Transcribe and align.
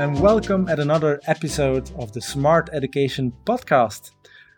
and 0.00 0.18
welcome 0.18 0.66
at 0.66 0.78
another 0.78 1.20
episode 1.26 1.90
of 1.98 2.10
the 2.12 2.22
Smart 2.22 2.70
Education 2.72 3.34
Podcast. 3.44 4.12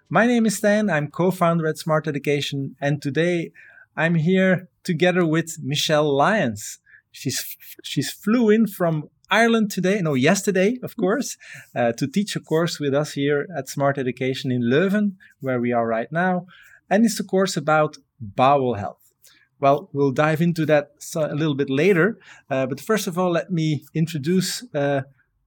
My 0.08 0.24
name 0.24 0.46
is 0.46 0.58
Stan, 0.58 0.88
I'm 0.88 1.08
co 1.08 1.32
founder 1.32 1.66
at 1.66 1.78
Smart 1.78 2.06
Education, 2.06 2.76
and 2.80 3.02
today 3.02 3.50
I'm 3.96 4.14
here 4.14 4.68
together 4.84 5.26
with 5.26 5.58
Michelle 5.60 6.16
Lyons. 6.16 6.78
She's, 7.10 7.56
she's 7.82 8.12
flew 8.12 8.50
in 8.50 8.68
from 8.68 9.10
Ireland 9.32 9.72
today, 9.72 10.00
no, 10.00 10.14
yesterday, 10.14 10.78
of 10.80 10.96
course, 10.96 11.36
uh, 11.74 11.90
to 11.90 12.06
teach 12.06 12.36
a 12.36 12.40
course 12.40 12.78
with 12.78 12.94
us 12.94 13.14
here 13.14 13.48
at 13.58 13.68
Smart 13.68 13.98
Education 13.98 14.52
in 14.52 14.62
Leuven, 14.62 15.14
where 15.40 15.60
we 15.60 15.72
are 15.72 15.88
right 15.88 16.12
now. 16.12 16.46
And 16.88 17.04
it's 17.04 17.18
a 17.18 17.24
course 17.24 17.56
about 17.56 17.96
bowel 18.20 18.74
health. 18.74 19.12
Well, 19.58 19.90
we'll 19.92 20.12
dive 20.12 20.40
into 20.40 20.64
that 20.66 20.92
a 21.16 21.34
little 21.34 21.56
bit 21.56 21.68
later. 21.68 22.20
Uh, 22.48 22.66
but 22.66 22.80
first 22.80 23.08
of 23.08 23.18
all, 23.18 23.32
let 23.32 23.50
me 23.50 23.84
introduce 23.92 24.64
uh, 24.72 25.02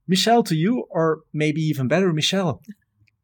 Michelle 0.08 0.44
to 0.44 0.56
you, 0.56 0.86
or 0.90 1.22
maybe 1.34 1.62
even 1.62 1.88
better, 1.88 2.14
Michelle. 2.14 2.62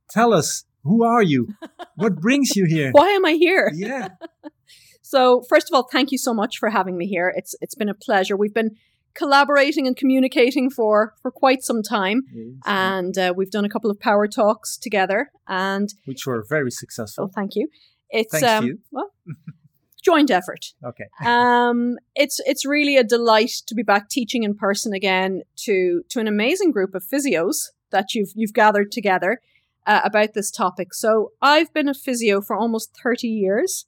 Tell 0.09 0.33
us, 0.33 0.65
who 0.83 1.03
are 1.03 1.21
you? 1.21 1.49
What 1.95 2.15
brings 2.15 2.55
you 2.55 2.65
here? 2.65 2.91
Why 2.93 3.09
am 3.09 3.25
I 3.25 3.33
here? 3.33 3.71
Yeah. 3.73 4.09
so, 5.01 5.43
first 5.47 5.69
of 5.69 5.75
all, 5.75 5.87
thank 5.91 6.11
you 6.11 6.17
so 6.17 6.33
much 6.33 6.57
for 6.57 6.69
having 6.69 6.97
me 6.97 7.07
here. 7.07 7.31
It's 7.35 7.55
it's 7.61 7.75
been 7.75 7.89
a 7.89 7.93
pleasure. 7.93 8.35
We've 8.35 8.53
been 8.53 8.71
collaborating 9.13 9.87
and 9.87 9.95
communicating 9.95 10.69
for 10.69 11.13
for 11.21 11.31
quite 11.31 11.63
some 11.63 11.83
time, 11.83 12.23
yes. 12.33 12.55
and 12.65 13.17
uh, 13.17 13.33
we've 13.35 13.51
done 13.51 13.65
a 13.65 13.69
couple 13.69 13.91
of 13.91 13.99
power 13.99 14.27
talks 14.27 14.77
together, 14.77 15.29
and 15.47 15.93
which 16.05 16.25
were 16.25 16.43
very 16.47 16.71
successful. 16.71 17.25
Oh, 17.25 17.31
thank 17.33 17.55
you. 17.55 17.67
It's 18.09 18.31
Thanks 18.31 18.47
um, 18.47 18.65
you. 18.65 18.79
well, 18.91 19.11
joint 20.01 20.31
effort. 20.31 20.73
Okay. 20.83 21.05
um, 21.25 21.97
it's 22.15 22.39
it's 22.45 22.65
really 22.65 22.97
a 22.97 23.03
delight 23.03 23.51
to 23.67 23.75
be 23.75 23.83
back 23.83 24.09
teaching 24.09 24.43
in 24.43 24.55
person 24.55 24.93
again 24.93 25.43
to 25.57 26.03
to 26.09 26.19
an 26.19 26.27
amazing 26.27 26.71
group 26.71 26.95
of 26.95 27.03
physios 27.03 27.69
that 27.91 28.13
you've 28.13 28.31
you've 28.35 28.53
gathered 28.53 28.91
together 28.91 29.39
uh, 29.87 30.01
about 30.03 30.33
this 30.33 30.51
topic. 30.51 30.93
So 30.93 31.31
I've 31.41 31.73
been 31.73 31.89
a 31.89 31.93
physio 31.93 32.41
for 32.41 32.55
almost 32.55 32.97
thirty 33.01 33.27
years, 33.27 33.85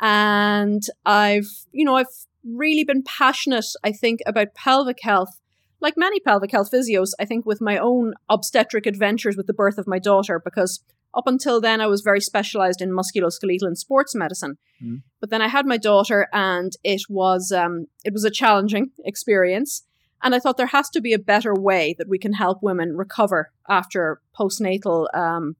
and 0.00 0.82
I've 1.04 1.50
you 1.72 1.84
know 1.84 1.96
I've 1.96 2.26
really 2.44 2.84
been 2.84 3.02
passionate. 3.02 3.66
I 3.82 3.92
think 3.92 4.20
about 4.26 4.54
pelvic 4.54 4.98
health. 5.02 5.40
Like 5.78 5.94
many 5.98 6.20
pelvic 6.20 6.52
health 6.52 6.70
physios, 6.72 7.10
I 7.20 7.26
think 7.26 7.44
with 7.44 7.60
my 7.60 7.76
own 7.76 8.14
obstetric 8.30 8.86
adventures 8.86 9.36
with 9.36 9.46
the 9.46 9.52
birth 9.52 9.76
of 9.76 9.86
my 9.86 9.98
daughter, 9.98 10.40
because 10.42 10.80
up 11.16 11.26
until 11.26 11.60
then, 11.60 11.80
I 11.80 11.86
was 11.86 12.02
very 12.02 12.20
specialized 12.20 12.82
in 12.82 12.90
musculoskeletal 12.90 13.62
and 13.62 13.78
sports 13.78 14.14
medicine. 14.14 14.58
Mm. 14.84 15.02
But 15.20 15.30
then 15.30 15.40
I 15.40 15.48
had 15.48 15.66
my 15.66 15.78
daughter, 15.78 16.28
and 16.32 16.72
it 16.84 17.02
was 17.08 17.50
um, 17.50 17.86
it 18.04 18.12
was 18.12 18.24
a 18.24 18.30
challenging 18.30 18.90
experience. 19.04 19.82
And 20.22 20.34
I 20.34 20.38
thought 20.38 20.56
there 20.56 20.66
has 20.66 20.90
to 20.90 21.00
be 21.00 21.12
a 21.12 21.18
better 21.18 21.54
way 21.54 21.94
that 21.98 22.08
we 22.08 22.18
can 22.18 22.34
help 22.34 22.62
women 22.62 22.96
recover 22.96 23.50
after 23.68 24.20
postnatal 24.38 25.06
um, 25.14 25.56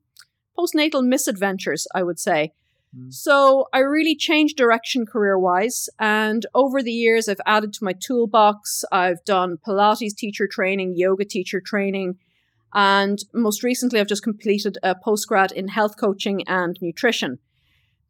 postnatal 0.58 1.06
misadventures. 1.06 1.86
I 1.94 2.02
would 2.02 2.18
say. 2.18 2.52
Mm. 2.96 3.12
So 3.12 3.66
I 3.72 3.78
really 3.78 4.14
changed 4.14 4.56
direction 4.56 5.06
career 5.06 5.38
wise. 5.38 5.88
And 5.98 6.44
over 6.54 6.82
the 6.82 6.92
years, 6.92 7.28
I've 7.28 7.40
added 7.46 7.72
to 7.74 7.84
my 7.84 7.94
toolbox. 7.94 8.84
I've 8.92 9.24
done 9.24 9.58
Pilates 9.66 10.14
teacher 10.14 10.46
training, 10.46 10.94
yoga 10.96 11.24
teacher 11.24 11.62
training, 11.64 12.18
and 12.76 13.18
most 13.32 13.62
recently, 13.62 13.98
I've 13.98 14.06
just 14.06 14.22
completed 14.22 14.76
a 14.82 14.94
postgrad 14.94 15.50
in 15.50 15.68
health 15.68 15.96
coaching 15.98 16.46
and 16.46 16.76
nutrition. 16.82 17.38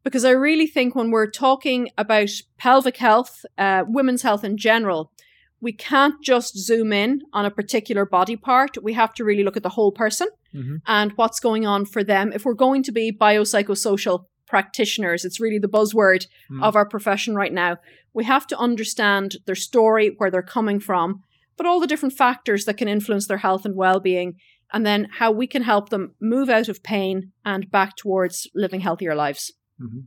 Because 0.03 0.25
I 0.25 0.31
really 0.31 0.67
think 0.67 0.93
when 0.93 1.09
we're 1.09 1.31
talking 1.31 1.89
about 1.97 2.29
pelvic 2.57 2.97
health, 2.97 3.45
uh, 3.57 3.85
women's 3.87 4.23
health 4.23 4.43
in 4.43 4.57
general, 4.57 5.13
we 5.61 5.71
can't 5.71 6.21
just 6.21 6.57
zoom 6.57 6.91
in 6.91 7.21
on 7.31 7.45
a 7.45 7.51
particular 7.51 8.05
body 8.05 8.35
part. 8.35 8.83
We 8.83 8.91
have 8.91 9.13
to 9.13 9.23
really 9.23 9.43
look 9.43 9.55
at 9.55 9.63
the 9.63 9.69
whole 9.69 9.93
person 9.93 10.27
mm-hmm. 10.53 10.75
and 10.85 11.13
what's 11.13 11.39
going 11.39 11.65
on 11.65 11.85
for 11.85 12.03
them. 12.03 12.33
If 12.33 12.43
we're 12.43 12.53
going 12.53 12.83
to 12.83 12.91
be 12.91 13.09
biopsychosocial 13.11 14.25
practitioners, 14.47 15.23
it's 15.23 15.39
really 15.39 15.59
the 15.59 15.69
buzzword 15.69 16.27
mm. 16.51 16.61
of 16.61 16.75
our 16.75 16.87
profession 16.87 17.35
right 17.35 17.53
now. 17.53 17.77
We 18.13 18.25
have 18.25 18.47
to 18.47 18.57
understand 18.57 19.37
their 19.45 19.55
story, 19.55 20.13
where 20.17 20.29
they're 20.29 20.41
coming 20.41 20.79
from, 20.81 21.23
but 21.57 21.65
all 21.65 21.79
the 21.79 21.87
different 21.87 22.15
factors 22.15 22.65
that 22.65 22.77
can 22.77 22.87
influence 22.87 23.27
their 23.27 23.37
health 23.37 23.65
and 23.65 23.75
well 23.75 23.99
being 23.99 24.35
and 24.73 24.85
then 24.85 25.07
how 25.19 25.31
we 25.31 25.47
can 25.47 25.63
help 25.63 25.89
them 25.89 26.15
move 26.19 26.49
out 26.49 26.69
of 26.69 26.83
pain 26.83 27.31
and 27.45 27.71
back 27.71 27.95
towards 27.95 28.49
living 28.53 28.81
healthier 28.81 29.15
lives. 29.15 29.53
Mm-hmm. 29.81 30.01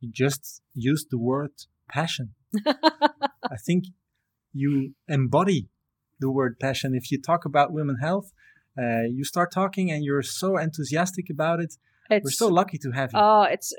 You 0.00 0.10
just 0.12 0.62
used 0.74 1.08
the 1.10 1.18
word 1.18 1.50
passion. 1.88 2.34
I 2.66 3.56
think 3.64 3.84
you 4.52 4.94
embody 5.08 5.68
the 6.18 6.30
word 6.30 6.58
passion. 6.58 6.94
If 6.94 7.10
you 7.10 7.20
talk 7.20 7.44
about 7.44 7.72
women 7.72 7.96
health, 8.00 8.32
uh, 8.78 9.02
you 9.02 9.24
start 9.24 9.52
talking 9.52 9.90
and 9.90 10.04
you're 10.04 10.22
so 10.22 10.56
enthusiastic 10.56 11.28
about 11.30 11.60
it. 11.60 11.74
It's, 12.10 12.24
We're 12.24 12.30
so 12.30 12.48
lucky 12.48 12.78
to 12.78 12.90
have 12.90 13.12
you. 13.12 13.20
Oh, 13.20 13.42
it's 13.42 13.72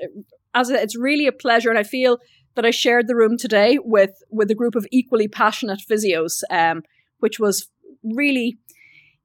as 0.54 0.70
a, 0.70 0.80
it's 0.80 0.96
really 0.96 1.26
a 1.26 1.32
pleasure, 1.32 1.68
and 1.68 1.78
I 1.78 1.82
feel 1.82 2.18
that 2.54 2.64
I 2.64 2.70
shared 2.70 3.06
the 3.06 3.14
room 3.14 3.36
today 3.36 3.78
with 3.82 4.22
with 4.30 4.50
a 4.50 4.54
group 4.54 4.74
of 4.74 4.86
equally 4.90 5.28
passionate 5.28 5.80
physios, 5.80 6.42
um, 6.50 6.82
which 7.18 7.38
was 7.38 7.68
really 8.02 8.58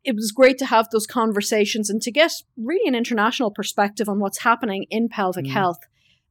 it 0.08 0.16
was 0.16 0.32
great 0.32 0.58
to 0.58 0.66
have 0.66 0.90
those 0.90 1.06
conversations 1.06 1.90
and 1.90 2.02
to 2.02 2.12
get 2.12 2.32
really 2.56 2.88
an 2.88 2.96
international 2.96 3.52
perspective 3.52 4.08
on 4.08 4.20
what's 4.20 4.40
happening 4.40 4.86
in 4.90 5.10
pelvic 5.10 5.46
mm. 5.46 5.52
health. 5.52 5.80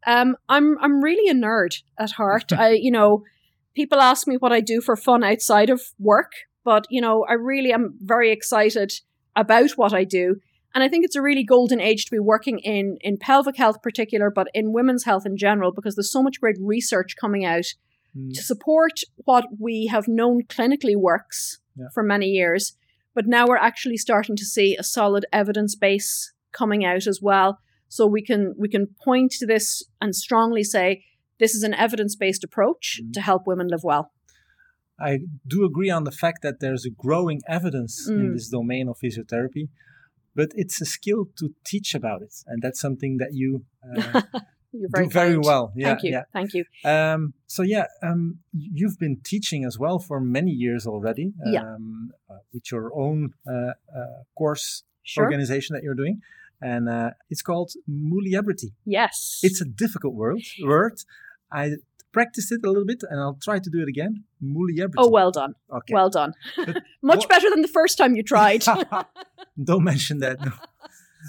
Um, 0.06 0.34
I'm 0.48 0.78
I'm 0.80 1.04
really 1.04 1.28
a 1.30 1.34
nerd 1.34 1.82
at 1.98 2.12
heart. 2.12 2.52
I 2.52 2.70
you 2.70 2.90
know, 2.90 3.22
people 3.74 4.00
ask 4.00 4.26
me 4.26 4.36
what 4.38 4.50
I 4.50 4.62
do 4.62 4.80
for 4.80 4.96
fun 4.96 5.22
outside 5.22 5.68
of 5.68 5.82
work, 5.98 6.32
but 6.64 6.86
you 6.88 7.02
know, 7.02 7.26
I 7.28 7.34
really 7.34 7.70
am 7.70 7.98
very 8.00 8.32
excited 8.32 8.94
about 9.36 9.72
what 9.72 9.92
I 9.92 10.04
do. 10.04 10.36
And 10.74 10.82
I 10.82 10.88
think 10.88 11.04
it's 11.04 11.16
a 11.16 11.22
really 11.22 11.44
golden 11.44 11.80
age 11.80 12.06
to 12.06 12.10
be 12.10 12.18
working 12.18 12.58
in 12.60 12.96
in 13.02 13.18
pelvic 13.18 13.58
health 13.58 13.82
particular, 13.82 14.30
but 14.30 14.48
in 14.54 14.72
women's 14.72 15.04
health 15.04 15.26
in 15.26 15.36
general, 15.36 15.70
because 15.70 15.96
there's 15.96 16.10
so 16.10 16.22
much 16.22 16.40
great 16.40 16.56
research 16.58 17.14
coming 17.20 17.44
out 17.44 17.74
mm. 18.16 18.32
to 18.32 18.42
support 18.42 19.00
what 19.16 19.44
we 19.60 19.88
have 19.88 20.08
known 20.08 20.44
clinically 20.44 20.96
works 20.96 21.58
yeah. 21.76 21.88
for 21.92 22.02
many 22.02 22.28
years 22.28 22.74
but 23.16 23.26
now 23.26 23.46
we're 23.48 23.56
actually 23.56 23.96
starting 23.96 24.36
to 24.36 24.44
see 24.44 24.76
a 24.76 24.84
solid 24.84 25.24
evidence 25.32 25.74
base 25.74 26.32
coming 26.52 26.84
out 26.84 27.06
as 27.08 27.20
well. 27.20 27.58
So 27.88 28.06
we 28.06 28.22
can 28.22 28.54
we 28.58 28.68
can 28.68 28.88
point 29.02 29.32
to 29.38 29.46
this 29.46 29.82
and 30.00 30.14
strongly 30.14 30.62
say 30.62 31.02
this 31.40 31.54
is 31.54 31.62
an 31.62 31.74
evidence-based 31.74 32.44
approach 32.44 33.00
mm-hmm. 33.00 33.12
to 33.12 33.20
help 33.20 33.46
women 33.46 33.68
live 33.68 33.82
well. 33.82 34.12
I 35.00 35.20
do 35.46 35.64
agree 35.64 35.90
on 35.90 36.04
the 36.04 36.12
fact 36.12 36.42
that 36.42 36.60
there's 36.60 36.86
a 36.86 36.90
growing 36.90 37.40
evidence 37.48 38.08
mm. 38.08 38.18
in 38.18 38.32
this 38.32 38.48
domain 38.48 38.88
of 38.88 38.96
physiotherapy, 38.98 39.68
but 40.34 40.48
it's 40.54 40.80
a 40.80 40.86
skill 40.86 41.26
to 41.38 41.54
teach 41.66 41.94
about 41.94 42.22
it, 42.22 42.34
and 42.46 42.62
that's 42.62 42.80
something 42.80 43.18
that 43.18 43.32
you 43.32 43.64
uh, 43.84 44.22
You're 44.72 44.88
very 44.92 45.06
do 45.06 45.10
very 45.10 45.38
well. 45.38 45.72
Yeah, 45.74 45.88
Thank 45.88 46.02
you. 46.02 46.10
Yeah. 46.10 46.22
Thank 46.32 46.54
you. 46.54 46.64
Um, 46.84 47.34
so 47.46 47.62
yeah, 47.62 47.86
um, 48.02 48.38
you've 48.52 48.98
been 48.98 49.18
teaching 49.24 49.64
as 49.64 49.78
well 49.78 49.98
for 49.98 50.20
many 50.20 50.50
years 50.50 50.86
already. 50.86 51.32
Um, 51.46 51.52
yeah. 51.52 51.62
Uh, 52.34 52.38
with 52.52 52.70
your 52.70 52.92
own 52.94 53.34
uh, 53.48 53.72
uh, 53.94 54.22
course 54.36 54.82
sure. 55.02 55.24
organization 55.24 55.74
that 55.74 55.82
you're 55.82 55.94
doing, 55.94 56.20
and 56.60 56.88
uh, 56.88 57.10
it's 57.30 57.42
called 57.42 57.72
Muliebrity. 57.88 58.72
Yes. 58.84 59.40
It's 59.42 59.60
a 59.60 59.64
difficult 59.64 60.14
word. 60.14 60.40
Word. 60.62 60.98
I 61.52 61.76
practiced 62.12 62.50
it 62.50 62.60
a 62.64 62.68
little 62.68 62.86
bit, 62.86 63.02
and 63.08 63.20
I'll 63.20 63.38
try 63.42 63.58
to 63.58 63.70
do 63.70 63.80
it 63.80 63.88
again. 63.88 64.24
Muliebrity. 64.42 64.94
Oh, 64.98 65.08
well 65.08 65.30
done. 65.30 65.54
Okay. 65.70 65.92
Well 65.92 66.10
done. 66.10 66.32
Much 67.02 67.20
what? 67.20 67.28
better 67.28 67.50
than 67.50 67.62
the 67.62 67.68
first 67.68 67.98
time 67.98 68.16
you 68.16 68.22
tried. 68.22 68.64
Don't 69.62 69.84
mention 69.84 70.18
that. 70.18 70.40
No. 70.44 70.52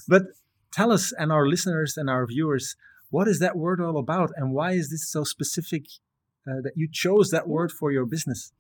But 0.08 0.24
tell 0.72 0.92
us 0.92 1.12
and 1.12 1.32
our 1.32 1.48
listeners 1.48 1.98
and 1.98 2.10
our 2.10 2.26
viewers 2.26 2.76
what 3.10 3.28
is 3.28 3.40
that 3.40 3.58
word 3.58 3.82
all 3.82 3.98
about, 3.98 4.32
and 4.36 4.54
why 4.54 4.74
is 4.74 4.90
this 4.90 5.10
so 5.10 5.24
specific 5.24 5.86
uh, 6.48 6.62
that 6.64 6.74
you 6.76 6.88
chose 6.92 7.30
that 7.30 7.48
word 7.48 7.72
for 7.72 7.92
your 7.92 8.06
business? 8.06 8.52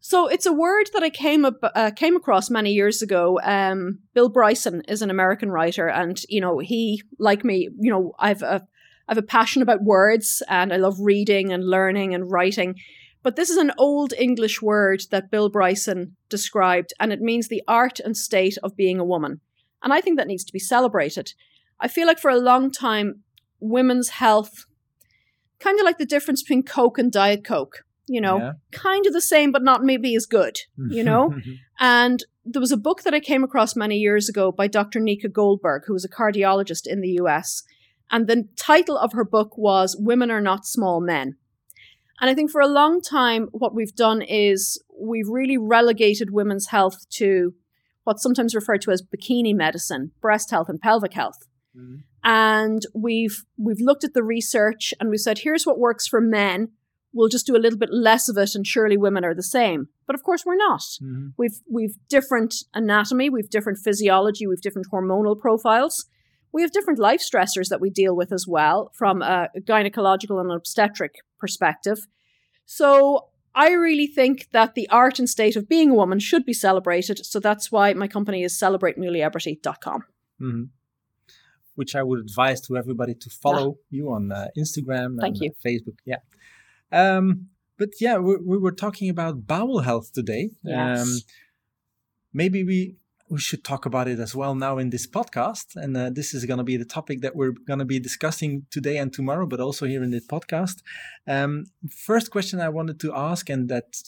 So 0.00 0.28
it's 0.28 0.46
a 0.46 0.52
word 0.52 0.88
that 0.94 1.02
I 1.02 1.10
came 1.10 1.44
up, 1.44 1.58
uh, 1.62 1.90
came 1.94 2.16
across 2.16 2.48
many 2.48 2.72
years 2.72 3.02
ago. 3.02 3.38
Um, 3.42 3.98
Bill 4.14 4.30
Bryson 4.30 4.82
is 4.88 5.02
an 5.02 5.10
American 5.10 5.50
writer, 5.50 5.88
and 5.88 6.20
you 6.28 6.40
know 6.40 6.58
he, 6.58 7.02
like 7.18 7.44
me, 7.44 7.68
you 7.78 7.92
know 7.92 8.12
I've 8.18 8.42
a, 8.42 8.66
I've 9.08 9.18
a 9.18 9.22
passion 9.22 9.60
about 9.60 9.82
words, 9.82 10.42
and 10.48 10.72
I 10.72 10.76
love 10.76 10.96
reading 11.00 11.52
and 11.52 11.68
learning 11.68 12.14
and 12.14 12.30
writing. 12.30 12.76
But 13.22 13.36
this 13.36 13.50
is 13.50 13.58
an 13.58 13.72
old 13.76 14.14
English 14.18 14.62
word 14.62 15.02
that 15.10 15.30
Bill 15.30 15.50
Bryson 15.50 16.16
described, 16.30 16.94
and 16.98 17.12
it 17.12 17.20
means 17.20 17.48
the 17.48 17.62
art 17.68 18.00
and 18.00 18.16
state 18.16 18.56
of 18.62 18.76
being 18.76 18.98
a 18.98 19.04
woman. 19.04 19.40
And 19.82 19.92
I 19.92 20.00
think 20.00 20.16
that 20.16 20.26
needs 20.26 20.44
to 20.44 20.52
be 20.52 20.58
celebrated. 20.58 21.34
I 21.78 21.88
feel 21.88 22.06
like 22.06 22.18
for 22.18 22.30
a 22.30 22.38
long 22.38 22.70
time, 22.70 23.22
women's 23.60 24.10
health, 24.10 24.66
kind 25.58 25.78
of 25.78 25.84
like 25.84 25.98
the 25.98 26.06
difference 26.06 26.42
between 26.42 26.62
Coke 26.62 26.98
and 26.98 27.12
Diet 27.12 27.44
Coke, 27.44 27.84
you 28.08 28.20
know, 28.20 28.38
yeah. 28.38 28.52
kind 28.72 29.06
of 29.06 29.12
the 29.12 29.20
same, 29.20 29.52
but 29.52 29.62
not 29.62 29.84
maybe 29.84 30.14
as 30.16 30.26
good, 30.26 30.58
you 30.88 31.04
know? 31.04 31.34
and 31.80 32.24
there 32.44 32.60
was 32.60 32.72
a 32.72 32.76
book 32.76 33.02
that 33.02 33.14
I 33.14 33.20
came 33.20 33.44
across 33.44 33.76
many 33.76 33.96
years 33.96 34.28
ago 34.28 34.50
by 34.50 34.66
Dr. 34.66 35.00
Nieca 35.00 35.30
Goldberg, 35.30 35.82
who 35.86 35.92
was 35.92 36.04
a 36.04 36.08
cardiologist 36.08 36.86
in 36.86 37.00
the 37.00 37.18
US. 37.20 37.62
And 38.10 38.26
the 38.26 38.48
title 38.56 38.98
of 38.98 39.12
her 39.12 39.24
book 39.24 39.56
was 39.56 39.96
Women 39.98 40.30
Are 40.30 40.40
Not 40.40 40.66
Small 40.66 41.00
Men. 41.00 41.36
And 42.20 42.28
I 42.28 42.34
think 42.34 42.50
for 42.50 42.60
a 42.60 42.66
long 42.66 43.00
time, 43.00 43.48
what 43.52 43.74
we've 43.74 43.94
done 43.94 44.20
is 44.20 44.82
we've 45.00 45.28
really 45.28 45.56
relegated 45.56 46.32
women's 46.32 46.66
health 46.66 47.08
to 47.10 47.54
what's 48.04 48.22
sometimes 48.22 48.54
referred 48.54 48.82
to 48.82 48.90
as 48.90 49.02
bikini 49.02 49.54
medicine, 49.54 50.10
breast 50.20 50.50
health, 50.50 50.68
and 50.68 50.80
pelvic 50.80 51.14
health. 51.14 51.46
Mm-hmm. 51.76 52.00
And 52.22 52.84
we've 52.94 53.44
we've 53.56 53.80
looked 53.80 54.04
at 54.04 54.14
the 54.14 54.22
research 54.22 54.92
and 55.00 55.10
we 55.10 55.16
said, 55.16 55.38
here's 55.38 55.66
what 55.66 55.78
works 55.78 56.06
for 56.06 56.20
men. 56.20 56.68
We'll 57.12 57.28
just 57.28 57.46
do 57.46 57.56
a 57.56 57.58
little 57.58 57.78
bit 57.78 57.92
less 57.92 58.28
of 58.28 58.38
it, 58.38 58.54
and 58.54 58.64
surely 58.64 58.96
women 58.96 59.24
are 59.24 59.34
the 59.34 59.42
same. 59.42 59.88
But 60.06 60.14
of 60.14 60.22
course, 60.22 60.46
we're 60.46 60.56
not. 60.56 60.80
Mm-hmm. 60.80 61.28
We've 61.36 61.60
we've 61.68 61.96
different 62.08 62.54
anatomy, 62.72 63.30
we've 63.30 63.50
different 63.50 63.78
physiology, 63.78 64.46
we've 64.46 64.60
different 64.60 64.88
hormonal 64.92 65.38
profiles. 65.38 66.06
We 66.52 66.62
have 66.62 66.72
different 66.72 66.98
life 66.98 67.20
stressors 67.20 67.68
that 67.68 67.80
we 67.80 67.90
deal 67.90 68.14
with 68.16 68.32
as 68.32 68.46
well, 68.46 68.90
from 68.94 69.22
a 69.22 69.48
gynecological 69.58 70.40
and 70.40 70.50
obstetric 70.50 71.14
perspective. 71.38 72.06
So 72.66 73.28
I 73.54 73.70
really 73.70 74.06
think 74.06 74.48
that 74.52 74.74
the 74.74 74.88
art 74.90 75.18
and 75.18 75.28
state 75.28 75.56
of 75.56 75.68
being 75.68 75.90
a 75.90 75.94
woman 75.94 76.18
should 76.18 76.44
be 76.44 76.52
celebrated. 76.52 77.24
So 77.24 77.40
that's 77.40 77.72
why 77.72 77.92
my 77.94 78.08
company 78.08 78.42
is 78.42 78.58
celebratemuliebrity.com. 78.58 80.04
Mm-hmm. 80.40 80.62
Which 81.74 81.94
I 81.94 82.02
would 82.02 82.20
advise 82.20 82.60
to 82.62 82.76
everybody 82.76 83.14
to 83.14 83.30
follow 83.30 83.78
yeah. 83.90 83.96
you 83.96 84.10
on 84.10 84.32
uh, 84.32 84.48
Instagram 84.58 85.18
Thank 85.20 85.36
and 85.36 85.44
you. 85.44 85.52
Facebook. 85.64 85.98
Yeah. 86.04 86.18
Um, 86.92 87.48
but 87.78 87.90
yeah, 88.00 88.18
we, 88.18 88.36
we, 88.36 88.58
were 88.58 88.72
talking 88.72 89.08
about 89.08 89.46
bowel 89.46 89.78
health 89.80 90.12
today. 90.12 90.50
Yes. 90.62 91.00
Um, 91.00 91.18
maybe 92.34 92.64
we 92.64 92.96
we 93.30 93.38
should 93.38 93.62
talk 93.62 93.86
about 93.86 94.08
it 94.08 94.18
as 94.18 94.34
well 94.34 94.54
now 94.56 94.76
in 94.76 94.90
this 94.90 95.06
podcast. 95.06 95.76
And 95.76 95.96
uh, 95.96 96.10
this 96.10 96.34
is 96.34 96.44
going 96.44 96.58
to 96.58 96.64
be 96.64 96.76
the 96.76 96.84
topic 96.84 97.20
that 97.20 97.36
we're 97.36 97.52
going 97.52 97.78
to 97.78 97.84
be 97.84 98.00
discussing 98.00 98.66
today 98.70 98.96
and 98.98 99.12
tomorrow, 99.12 99.46
but 99.46 99.60
also 99.60 99.86
here 99.86 100.02
in 100.02 100.10
this 100.10 100.26
podcast. 100.26 100.82
Um, 101.28 101.66
first 101.88 102.32
question 102.32 102.60
I 102.60 102.70
wanted 102.70 102.98
to 103.00 103.14
ask, 103.14 103.48
and 103.48 103.68
that 103.68 104.02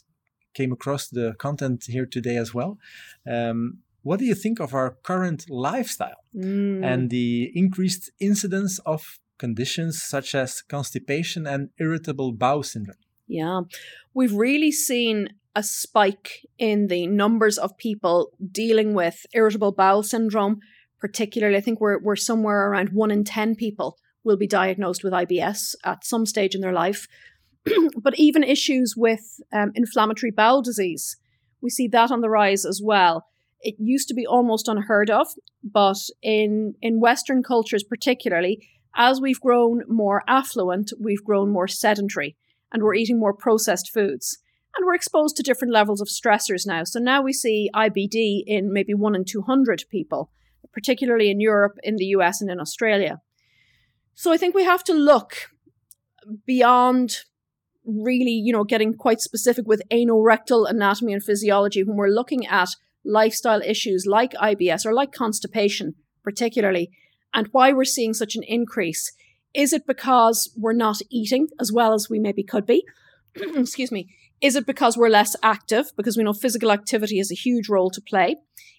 came 0.54 0.72
across 0.72 1.08
the 1.08 1.34
content 1.38 1.84
here 1.86 2.04
today 2.04 2.36
as 2.36 2.52
well. 2.52 2.78
Um, 3.26 3.78
what 4.02 4.18
do 4.18 4.24
you 4.24 4.34
think 4.34 4.60
of 4.60 4.74
our 4.74 4.96
current 5.02 5.48
lifestyle 5.48 6.24
mm. 6.34 6.84
and 6.84 7.10
the 7.10 7.50
increased 7.54 8.10
incidence 8.20 8.78
of 8.80 9.18
conditions 9.38 10.02
such 10.02 10.34
as 10.34 10.62
constipation 10.62 11.46
and 11.46 11.70
irritable 11.78 12.32
bowel 12.32 12.62
syndrome? 12.62 12.96
Yeah, 13.26 13.62
we've 14.14 14.34
really 14.34 14.72
seen 14.72 15.30
a 15.54 15.62
spike 15.62 16.46
in 16.58 16.88
the 16.88 17.06
numbers 17.06 17.58
of 17.58 17.76
people 17.76 18.32
dealing 18.50 18.94
with 18.94 19.26
irritable 19.32 19.72
bowel 19.72 20.02
syndrome. 20.02 20.60
Particularly, 21.00 21.56
I 21.56 21.60
think 21.60 21.80
we're, 21.80 21.98
we're 21.98 22.16
somewhere 22.16 22.68
around 22.68 22.90
one 22.90 23.10
in 23.10 23.24
10 23.24 23.56
people 23.56 23.98
will 24.24 24.36
be 24.36 24.46
diagnosed 24.46 25.02
with 25.02 25.12
IBS 25.12 25.74
at 25.84 26.04
some 26.04 26.26
stage 26.26 26.54
in 26.54 26.60
their 26.60 26.72
life. 26.72 27.08
but 27.96 28.18
even 28.18 28.42
issues 28.42 28.94
with 28.96 29.40
um, 29.52 29.72
inflammatory 29.74 30.30
bowel 30.30 30.62
disease, 30.62 31.16
we 31.60 31.70
see 31.70 31.88
that 31.88 32.10
on 32.10 32.20
the 32.20 32.30
rise 32.30 32.64
as 32.64 32.80
well. 32.82 33.26
It 33.62 33.76
used 33.78 34.08
to 34.08 34.14
be 34.14 34.26
almost 34.26 34.68
unheard 34.68 35.10
of, 35.10 35.28
but 35.62 35.98
in, 36.22 36.74
in 36.82 37.00
Western 37.00 37.42
cultures, 37.42 37.84
particularly, 37.84 38.66
as 38.94 39.20
we've 39.20 39.40
grown 39.40 39.82
more 39.88 40.22
affluent, 40.26 40.92
we've 41.00 41.24
grown 41.24 41.50
more 41.50 41.68
sedentary 41.68 42.36
and 42.72 42.82
we're 42.82 42.94
eating 42.94 43.18
more 43.18 43.34
processed 43.34 43.90
foods 43.92 44.38
and 44.76 44.86
we're 44.86 44.94
exposed 44.94 45.36
to 45.36 45.42
different 45.42 45.72
levels 45.72 46.00
of 46.00 46.08
stressors 46.08 46.66
now. 46.66 46.84
So 46.84 46.98
now 46.98 47.22
we 47.22 47.32
see 47.32 47.70
IBD 47.74 48.42
in 48.46 48.72
maybe 48.72 48.94
one 48.94 49.14
in 49.14 49.24
200 49.24 49.84
people, 49.90 50.30
particularly 50.72 51.30
in 51.30 51.40
Europe, 51.40 51.78
in 51.82 51.96
the 51.96 52.06
US, 52.06 52.40
and 52.40 52.50
in 52.50 52.60
Australia. 52.60 53.20
So 54.14 54.32
I 54.32 54.36
think 54.36 54.54
we 54.54 54.64
have 54.64 54.84
to 54.84 54.94
look 54.94 55.50
beyond 56.46 57.16
really, 57.84 58.32
you 58.32 58.52
know, 58.52 58.64
getting 58.64 58.94
quite 58.94 59.20
specific 59.20 59.66
with 59.66 59.82
anorectal 59.90 60.68
anatomy 60.68 61.12
and 61.12 61.22
physiology 61.22 61.82
when 61.82 61.96
we're 61.96 62.08
looking 62.08 62.46
at 62.46 62.68
lifestyle 63.04 63.62
issues 63.62 64.04
like 64.06 64.32
IBS 64.34 64.86
or 64.86 64.92
like 64.92 65.12
constipation, 65.12 65.94
particularly, 66.22 66.90
and 67.34 67.48
why 67.52 67.72
we're 67.72 67.84
seeing 67.84 68.14
such 68.14 68.36
an 68.36 68.42
increase. 68.42 69.12
Is 69.54 69.72
it 69.72 69.86
because 69.86 70.52
we're 70.56 70.72
not 70.72 70.98
eating 71.10 71.48
as 71.60 71.72
well 71.72 71.92
as 71.92 72.08
we 72.08 72.18
maybe 72.18 72.42
could 72.42 72.66
be? 72.66 72.84
Excuse 73.36 73.92
me. 73.92 74.08
Is 74.40 74.56
it 74.56 74.66
because 74.66 74.96
we're 74.96 75.08
less 75.08 75.36
active? 75.42 75.92
Because 75.96 76.16
we 76.16 76.24
know 76.24 76.32
physical 76.32 76.72
activity 76.72 77.18
has 77.18 77.30
a 77.30 77.36
huge 77.36 77.68
role 77.68 77.90
to 77.90 78.00
play. 78.00 78.36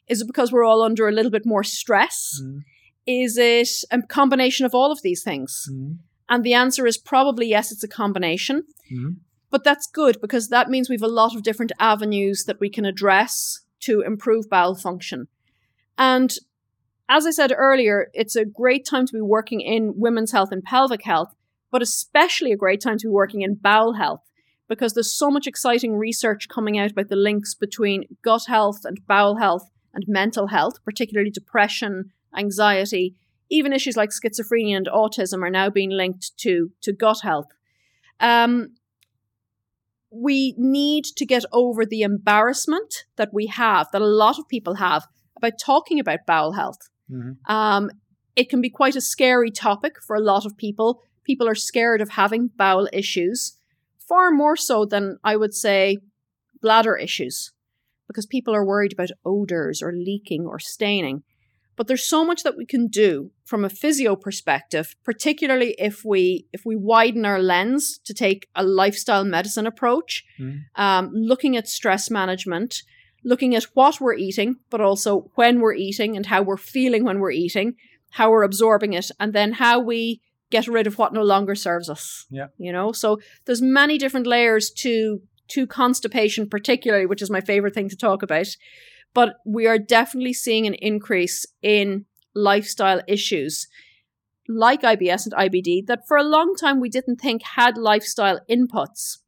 Is 0.08 0.22
it 0.22 0.28
because 0.28 0.52
we're 0.52 0.66
all 0.66 0.82
under 0.82 1.08
a 1.08 1.12
little 1.12 1.32
bit 1.32 1.46
more 1.46 1.64
stress? 1.64 2.42
Mm. 2.44 2.60
Is 3.06 3.38
it 3.38 3.70
a 3.92 4.02
combination 4.02 4.66
of 4.66 4.76
all 4.76 4.92
of 4.92 5.02
these 5.02 5.24
things? 5.24 5.70
Mm. 5.72 6.00
And 6.30 6.44
the 6.44 6.54
answer 6.54 6.86
is 6.86 6.98
probably 6.98 7.48
yes, 7.48 7.72
it's 7.72 7.84
a 7.84 7.88
combination. 7.88 8.64
Mm. 8.92 9.18
But 9.50 9.64
that's 9.64 9.88
good 9.88 10.20
because 10.20 10.50
that 10.50 10.70
means 10.70 10.90
we 10.90 10.96
have 10.96 11.04
a 11.04 11.08
lot 11.08 11.36
of 11.36 11.44
different 11.44 11.72
avenues 11.80 12.46
that 12.46 12.60
we 12.60 12.70
can 12.70 12.86
address 12.86 13.62
to 13.86 14.02
improve 14.02 14.50
bowel 14.50 14.76
function. 14.76 15.28
And 15.98 16.34
as 17.10 17.26
I 17.26 17.32
said 17.32 17.54
earlier, 17.56 18.10
it's 18.14 18.36
a 18.36 18.46
great 18.46 18.86
time 18.86 19.06
to 19.06 19.14
be 19.14 19.22
working 19.22 19.62
in 19.62 19.94
women's 19.96 20.32
health 20.32 20.52
and 20.52 20.64
pelvic 20.64 21.04
health, 21.04 21.34
but 21.72 21.82
especially 21.82 22.52
a 22.52 22.58
great 22.58 22.82
time 22.82 22.98
to 22.98 23.08
be 23.08 23.12
working 23.12 23.42
in 23.42 23.56
bowel 23.56 23.94
health 23.94 24.22
because 24.68 24.94
there's 24.94 25.14
so 25.14 25.30
much 25.30 25.46
exciting 25.46 25.96
research 25.96 26.48
coming 26.48 26.80
out 26.80 26.92
about 26.92 27.10
the 27.10 27.16
links 27.16 27.54
between 27.54 28.06
gut 28.24 28.46
health 28.48 28.86
and 28.86 29.06
bowel 29.06 29.38
health 29.38 29.70
and 29.94 30.06
mental 30.08 30.48
health, 30.48 30.84
particularly 30.84 31.30
depression, 31.30 32.12
anxiety, 32.36 33.16
even 33.50 33.74
issues 33.74 33.98
like 33.98 34.10
schizophrenia 34.10 34.78
and 34.78 34.88
autism 34.88 35.44
are 35.44 35.50
now 35.50 35.70
being 35.70 35.92
linked 35.92 36.36
to, 36.38 36.72
to 36.82 36.92
gut 36.94 37.20
health. 37.22 37.48
Um, 38.20 38.76
we 40.14 40.54
need 40.58 41.06
to 41.06 41.26
get 41.26 41.44
over 41.52 41.86
the 41.86 42.02
embarrassment 42.02 43.06
that 43.16 43.34
we 43.34 43.48
have, 43.48 43.88
that 43.92 44.02
a 44.02 44.08
lot 44.08 44.38
of 44.38 44.48
people 44.48 44.76
have, 44.76 45.08
about 45.36 45.54
talking 45.60 46.00
about 46.00 46.26
bowel 46.28 46.54
health. 46.54 46.90
Mm-hmm. 47.12 47.52
Um, 47.52 47.90
it 48.36 48.50
can 48.50 48.62
be 48.62 48.70
quite 48.70 48.96
a 48.96 49.02
scary 49.02 49.52
topic 49.52 49.96
for 50.06 50.16
a 50.16 50.22
lot 50.22 50.46
of 50.46 50.58
people. 50.58 51.02
People 51.24 51.48
are 51.48 51.56
scared 51.56 52.02
of 52.02 52.10
having 52.10 52.52
bowel 52.56 52.88
issues 52.94 53.58
far 53.98 54.32
more 54.32 54.56
so 54.56 54.86
than 54.86 55.18
I 55.24 55.36
would 55.36 55.54
say 55.54 55.98
bladder 56.62 56.96
issues 56.96 57.52
because 58.08 58.26
people 58.26 58.54
are 58.56 58.66
worried 58.66 58.94
about 58.94 59.10
odors 59.26 59.82
or 59.82 59.92
leaking 59.92 60.46
or 60.46 60.60
staining. 60.60 61.24
But 61.76 61.88
there's 61.88 62.08
so 62.08 62.24
much 62.24 62.44
that 62.44 62.58
we 62.58 62.66
can 62.66 62.88
do 62.88 63.32
from 63.44 63.66
a 63.66 63.70
physio 63.70 64.16
perspective, 64.16 64.96
particularly 65.04 65.76
if 65.80 66.06
we 66.06 66.48
if 66.54 66.66
we 66.66 66.76
widen 66.76 67.26
our 67.26 67.40
lens 67.40 68.00
to 68.06 68.14
take 68.14 68.48
a 68.56 68.64
lifestyle 68.64 69.24
medicine 69.24 69.68
approach, 69.68 70.24
mm. 70.40 70.62
um, 70.76 71.12
looking 71.14 71.58
at 71.58 71.68
stress 71.68 72.10
management, 72.10 72.84
looking 73.24 73.56
at 73.56 73.64
what 73.74 74.00
we're 74.00 74.16
eating, 74.16 74.58
but 74.70 74.82
also 74.82 75.32
when 75.36 75.60
we're 75.60 75.74
eating 75.74 76.16
and 76.16 76.28
how 76.28 76.42
we're 76.42 76.58
feeling 76.58 77.04
when 77.04 77.20
we're 77.20 77.32
eating, 77.32 77.76
how 78.12 78.30
we're 78.30 78.44
absorbing 78.44 78.94
it, 78.94 79.10
and 79.20 79.34
then 79.34 79.54
how 79.54 79.80
we 79.80 80.22
get 80.50 80.68
rid 80.68 80.86
of 80.86 81.00
what 81.00 81.14
no 81.14 81.24
longer 81.24 81.56
serves 81.56 81.90
us. 81.90 82.28
Yeah. 82.30 82.48
You 82.58 82.72
know, 82.72 82.92
so 82.92 83.20
there's 83.46 83.62
many 83.62 83.98
different 83.98 84.28
layers 84.28 84.70
to 84.78 85.22
to 85.50 85.68
constipation 85.68 86.50
particularly, 86.50 87.06
which 87.06 87.22
is 87.22 87.30
my 87.30 87.42
favorite 87.42 87.74
thing 87.74 87.90
to 87.90 87.98
talk 87.98 88.24
about. 88.24 88.48
But 89.14 89.36
we 89.46 89.68
are 89.68 89.78
definitely 89.78 90.34
seeing 90.34 90.66
an 90.66 90.74
increase 90.76 91.46
in 91.62 92.06
lifestyle 92.36 93.02
issues 93.08 93.68
like 94.48 94.82
IBS 94.82 95.26
and 95.26 95.34
IBD 95.34 95.86
that 95.88 96.08
for 96.08 96.18
a 96.18 96.24
long 96.24 96.56
time 96.56 96.80
we 96.80 96.90
didn't 96.90 97.18
think 97.18 97.44
had 97.44 97.78
lifestyle 97.78 98.40
inputs. 98.50 99.20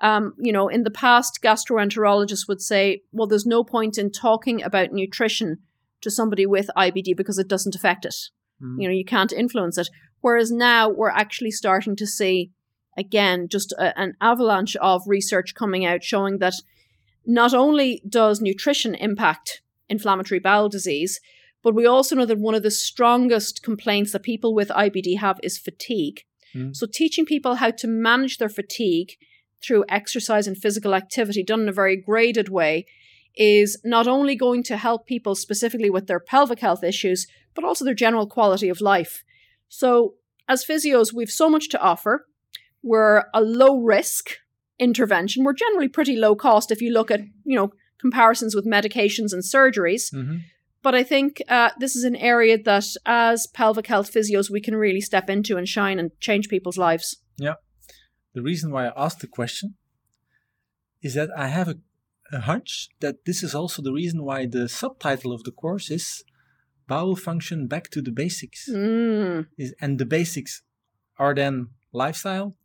Um, 0.00 0.34
you 0.38 0.52
know, 0.52 0.68
in 0.68 0.82
the 0.82 0.90
past, 0.90 1.40
gastroenterologists 1.42 2.48
would 2.48 2.60
say, 2.60 3.02
well, 3.12 3.26
there's 3.26 3.46
no 3.46 3.62
point 3.62 3.98
in 3.98 4.10
talking 4.10 4.62
about 4.62 4.92
nutrition 4.92 5.58
to 6.00 6.10
somebody 6.10 6.44
with 6.44 6.70
IBD 6.76 7.16
because 7.16 7.38
it 7.38 7.48
doesn't 7.48 7.76
affect 7.76 8.04
it. 8.04 8.16
Mm. 8.60 8.76
You 8.80 8.88
know, 8.88 8.94
you 8.94 9.04
can't 9.04 9.32
influence 9.32 9.78
it. 9.78 9.88
Whereas 10.20 10.50
now 10.50 10.88
we're 10.88 11.10
actually 11.10 11.52
starting 11.52 11.94
to 11.96 12.06
see, 12.06 12.50
again, 12.96 13.48
just 13.48 13.72
a, 13.72 13.96
an 13.98 14.14
avalanche 14.20 14.76
of 14.76 15.02
research 15.06 15.54
coming 15.54 15.84
out 15.84 16.02
showing 16.02 16.38
that 16.38 16.54
not 17.26 17.54
only 17.54 18.02
does 18.08 18.40
nutrition 18.40 18.94
impact 18.94 19.62
inflammatory 19.88 20.40
bowel 20.40 20.68
disease, 20.68 21.20
but 21.62 21.74
we 21.74 21.86
also 21.86 22.16
know 22.16 22.26
that 22.26 22.38
one 22.38 22.54
of 22.54 22.62
the 22.62 22.70
strongest 22.70 23.62
complaints 23.62 24.12
that 24.12 24.22
people 24.22 24.54
with 24.54 24.68
IBD 24.68 25.18
have 25.18 25.38
is 25.42 25.58
fatigue. 25.58 26.24
Mm. 26.54 26.74
So, 26.74 26.86
teaching 26.86 27.24
people 27.24 27.56
how 27.56 27.70
to 27.70 27.86
manage 27.86 28.38
their 28.38 28.48
fatigue 28.48 29.12
through 29.62 29.84
exercise 29.88 30.46
and 30.46 30.58
physical 30.58 30.94
activity 30.94 31.42
done 31.42 31.60
in 31.60 31.68
a 31.68 31.72
very 31.72 31.96
graded 31.96 32.48
way 32.48 32.86
is 33.36 33.80
not 33.84 34.06
only 34.06 34.34
going 34.34 34.62
to 34.64 34.76
help 34.76 35.06
people 35.06 35.34
specifically 35.34 35.88
with 35.88 36.06
their 36.06 36.20
pelvic 36.20 36.60
health 36.60 36.82
issues, 36.82 37.26
but 37.54 37.64
also 37.64 37.84
their 37.84 37.94
general 37.94 38.26
quality 38.26 38.68
of 38.68 38.80
life. 38.80 39.24
So, 39.68 40.14
as 40.48 40.64
physios, 40.64 41.12
we've 41.12 41.30
so 41.30 41.48
much 41.48 41.68
to 41.70 41.80
offer. 41.80 42.26
We're 42.82 43.24
a 43.32 43.40
low 43.40 43.78
risk 43.78 44.38
intervention. 44.82 45.44
We're 45.44 45.52
generally 45.64 45.88
pretty 45.88 46.16
low 46.16 46.34
cost 46.34 46.70
if 46.70 46.80
you 46.80 46.92
look 46.92 47.10
at, 47.10 47.20
you 47.44 47.56
know, 47.56 47.72
comparisons 47.98 48.54
with 48.54 48.66
medications 48.66 49.32
and 49.32 49.42
surgeries. 49.42 50.12
Mm-hmm. 50.12 50.38
But 50.82 50.94
I 50.94 51.04
think 51.04 51.40
uh, 51.48 51.70
this 51.78 51.94
is 51.94 52.04
an 52.04 52.16
area 52.16 52.56
that, 52.62 52.86
as 53.06 53.46
pelvic 53.46 53.86
health 53.86 54.12
physios, 54.12 54.50
we 54.50 54.60
can 54.60 54.74
really 54.74 55.00
step 55.00 55.30
into 55.30 55.56
and 55.56 55.68
shine 55.68 55.98
and 56.00 56.10
change 56.18 56.48
people's 56.48 56.78
lives. 56.78 57.06
Yeah. 57.38 57.54
The 58.34 58.42
reason 58.42 58.72
why 58.72 58.86
I 58.86 59.04
asked 59.04 59.20
the 59.20 59.28
question 59.28 59.76
is 61.00 61.14
that 61.14 61.30
I 61.36 61.48
have 61.48 61.68
a 61.68 61.76
a 62.32 62.40
hunch 62.40 62.88
that 63.00 63.24
this 63.26 63.42
is 63.42 63.54
also 63.54 63.82
the 63.82 63.92
reason 63.92 64.24
why 64.24 64.46
the 64.46 64.68
subtitle 64.68 65.32
of 65.32 65.44
the 65.44 65.52
course 65.52 65.90
is 65.90 66.24
Bowel 66.88 67.14
Function 67.14 67.66
Back 67.66 67.90
to 67.90 68.02
the 68.02 68.10
Basics. 68.10 68.68
Mm. 68.70 69.46
Is, 69.58 69.74
and 69.80 69.98
the 69.98 70.06
basics 70.06 70.62
are 71.18 71.34
then 71.34 71.68
lifestyle, 71.92 72.56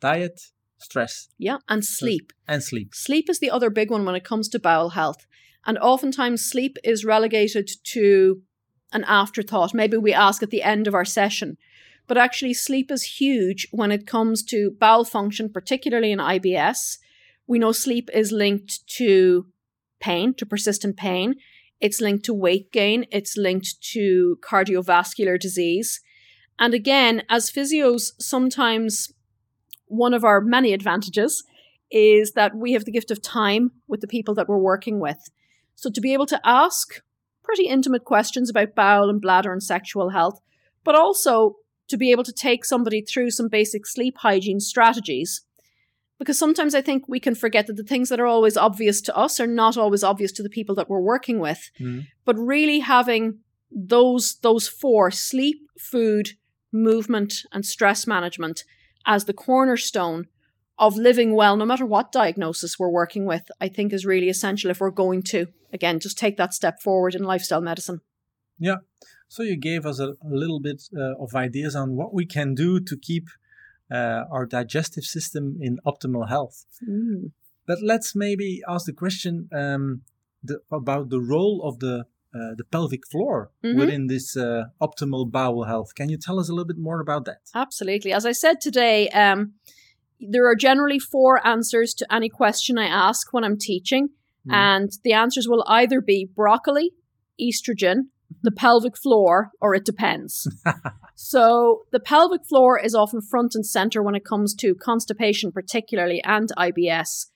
diet, 0.00 0.40
stress, 0.78 1.28
Yeah, 1.38 1.58
and 1.68 1.84
sleep. 1.84 2.32
and 2.46 2.62
sleep. 2.62 2.94
Sleep 2.94 3.28
is 3.30 3.38
the 3.38 3.50
other 3.50 3.70
big 3.70 3.90
one 3.90 4.04
when 4.04 4.14
it 4.14 4.24
comes 4.24 4.48
to 4.50 4.58
bowel 4.58 4.90
health. 4.90 5.26
And 5.64 5.78
oftentimes, 5.78 6.44
sleep 6.44 6.76
is 6.84 7.04
relegated 7.04 7.68
to 7.84 8.42
an 8.92 9.04
afterthought. 9.04 9.74
Maybe 9.74 9.96
we 9.96 10.12
ask 10.12 10.42
at 10.42 10.50
the 10.50 10.62
end 10.62 10.86
of 10.86 10.94
our 10.94 11.04
session. 11.04 11.56
But 12.06 12.18
actually, 12.18 12.54
sleep 12.54 12.90
is 12.90 13.18
huge 13.20 13.66
when 13.72 13.90
it 13.90 14.06
comes 14.06 14.44
to 14.44 14.70
bowel 14.78 15.04
function, 15.04 15.50
particularly 15.50 16.12
in 16.12 16.20
IBS. 16.20 16.98
We 17.48 17.58
know 17.58 17.72
sleep 17.72 18.08
is 18.14 18.30
linked 18.30 18.86
to 18.98 19.46
pain, 19.98 20.34
to 20.34 20.46
persistent 20.46 20.96
pain. 20.96 21.34
It's 21.80 22.00
linked 22.00 22.24
to 22.26 22.34
weight 22.34 22.70
gain. 22.72 23.06
It's 23.10 23.36
linked 23.36 23.82
to 23.92 24.38
cardiovascular 24.40 25.38
disease. 25.38 26.00
And 26.58 26.74
again, 26.74 27.22
as 27.28 27.50
physios, 27.50 28.12
sometimes 28.20 29.12
one 29.86 30.14
of 30.14 30.24
our 30.24 30.40
many 30.40 30.72
advantages 30.72 31.44
is 31.90 32.32
that 32.32 32.56
we 32.56 32.72
have 32.72 32.84
the 32.84 32.90
gift 32.90 33.10
of 33.10 33.22
time 33.22 33.70
with 33.86 34.00
the 34.00 34.06
people 34.08 34.34
that 34.34 34.48
we're 34.48 34.58
working 34.58 35.00
with. 35.00 35.30
So 35.74 35.90
to 35.90 36.00
be 36.00 36.12
able 36.12 36.26
to 36.26 36.40
ask 36.44 37.02
pretty 37.42 37.64
intimate 37.64 38.04
questions 38.04 38.50
about 38.50 38.74
bowel 38.74 39.08
and 39.08 39.20
bladder 39.20 39.52
and 39.52 39.62
sexual 39.62 40.10
health, 40.10 40.40
but 40.84 40.96
also 40.96 41.56
to 41.88 41.96
be 41.96 42.10
able 42.10 42.24
to 42.24 42.32
take 42.32 42.64
somebody 42.64 43.00
through 43.00 43.30
some 43.30 43.48
basic 43.48 43.86
sleep 43.86 44.16
hygiene 44.18 44.58
strategies. 44.58 45.42
Because 46.18 46.38
sometimes 46.38 46.74
I 46.74 46.80
think 46.80 47.04
we 47.06 47.20
can 47.20 47.34
forget 47.34 47.66
that 47.66 47.76
the 47.76 47.84
things 47.84 48.08
that 48.08 48.18
are 48.18 48.26
always 48.26 48.56
obvious 48.56 49.00
to 49.02 49.16
us 49.16 49.38
are 49.38 49.46
not 49.46 49.76
always 49.76 50.02
obvious 50.02 50.32
to 50.32 50.42
the 50.42 50.48
people 50.48 50.74
that 50.74 50.88
we're 50.88 51.00
working 51.00 51.38
with. 51.38 51.70
Mhm. 51.78 52.06
But 52.24 52.38
really 52.38 52.80
having 52.80 53.40
those 53.70 54.36
those 54.36 54.66
four 54.66 55.10
sleep, 55.10 55.68
food, 55.78 56.30
movement, 56.72 57.44
and 57.52 57.64
stress 57.66 58.06
management 58.06 58.64
as 59.06 59.24
the 59.24 59.32
cornerstone 59.32 60.26
of 60.78 60.96
living 60.96 61.34
well, 61.34 61.56
no 61.56 61.64
matter 61.64 61.86
what 61.86 62.12
diagnosis 62.12 62.78
we're 62.78 62.90
working 62.90 63.24
with, 63.24 63.50
I 63.60 63.68
think 63.68 63.92
is 63.92 64.04
really 64.04 64.28
essential 64.28 64.70
if 64.70 64.80
we're 64.80 64.90
going 64.90 65.22
to, 65.24 65.46
again, 65.72 66.00
just 66.00 66.18
take 66.18 66.36
that 66.36 66.52
step 66.52 66.82
forward 66.82 67.14
in 67.14 67.22
lifestyle 67.22 67.62
medicine. 67.62 68.00
Yeah. 68.58 68.76
So 69.28 69.42
you 69.42 69.56
gave 69.56 69.86
us 69.86 69.98
a, 69.98 70.08
a 70.08 70.34
little 70.42 70.60
bit 70.60 70.82
uh, 70.96 71.14
of 71.18 71.34
ideas 71.34 71.74
on 71.74 71.96
what 71.96 72.12
we 72.12 72.26
can 72.26 72.54
do 72.54 72.78
to 72.80 72.96
keep 72.96 73.28
uh, 73.90 74.24
our 74.30 74.46
digestive 74.46 75.04
system 75.04 75.56
in 75.60 75.78
optimal 75.86 76.28
health. 76.28 76.66
But 77.66 77.78
let's 77.82 78.14
maybe 78.14 78.62
ask 78.68 78.86
the 78.86 78.92
question 78.92 79.48
um, 79.52 80.02
the, 80.42 80.60
about 80.70 81.10
the 81.10 81.20
role 81.20 81.62
of 81.64 81.80
the 81.80 82.06
uh, 82.36 82.54
the 82.56 82.64
pelvic 82.64 83.06
floor 83.12 83.50
Mhm. 83.64 83.78
within 83.78 84.06
this 84.08 84.36
uh, 84.36 84.64
optimal 84.80 85.30
bowel 85.30 85.64
health. 85.64 85.90
Can 85.94 86.08
you 86.08 86.18
tell 86.18 86.38
us 86.38 86.48
a 86.48 86.52
little 86.52 86.66
bit 86.72 86.78
more 86.78 87.00
about 87.00 87.24
that? 87.24 87.40
Absolutely. 87.54 88.12
As 88.12 88.26
I 88.26 88.32
said 88.32 88.56
today, 88.60 89.08
um, 89.22 89.54
there 90.20 90.46
are 90.50 90.54
generally 90.68 90.98
four 90.98 91.46
answers 91.46 91.94
to 91.94 92.14
any 92.14 92.28
question 92.28 92.78
I 92.78 92.86
ask 93.08 93.32
when 93.32 93.44
I'm 93.44 93.58
teaching. 93.58 94.08
Mm. 94.48 94.54
And 94.54 94.90
the 95.04 95.12
answers 95.12 95.46
will 95.48 95.64
either 95.66 96.00
be 96.00 96.28
broccoli, 96.34 96.92
estrogen, 97.40 98.08
the 98.42 98.50
pelvic 98.50 98.96
floor, 98.96 99.50
or 99.60 99.74
it 99.74 99.84
depends. 99.84 100.48
so 101.14 101.82
the 101.92 102.00
pelvic 102.00 102.44
floor 102.46 102.78
is 102.78 102.94
often 102.94 103.20
front 103.20 103.54
and 103.54 103.66
center 103.66 104.02
when 104.02 104.14
it 104.14 104.24
comes 104.24 104.54
to 104.56 104.74
constipation, 104.74 105.52
particularly, 105.52 106.22
and 106.24 106.48
IBS, 106.56 107.26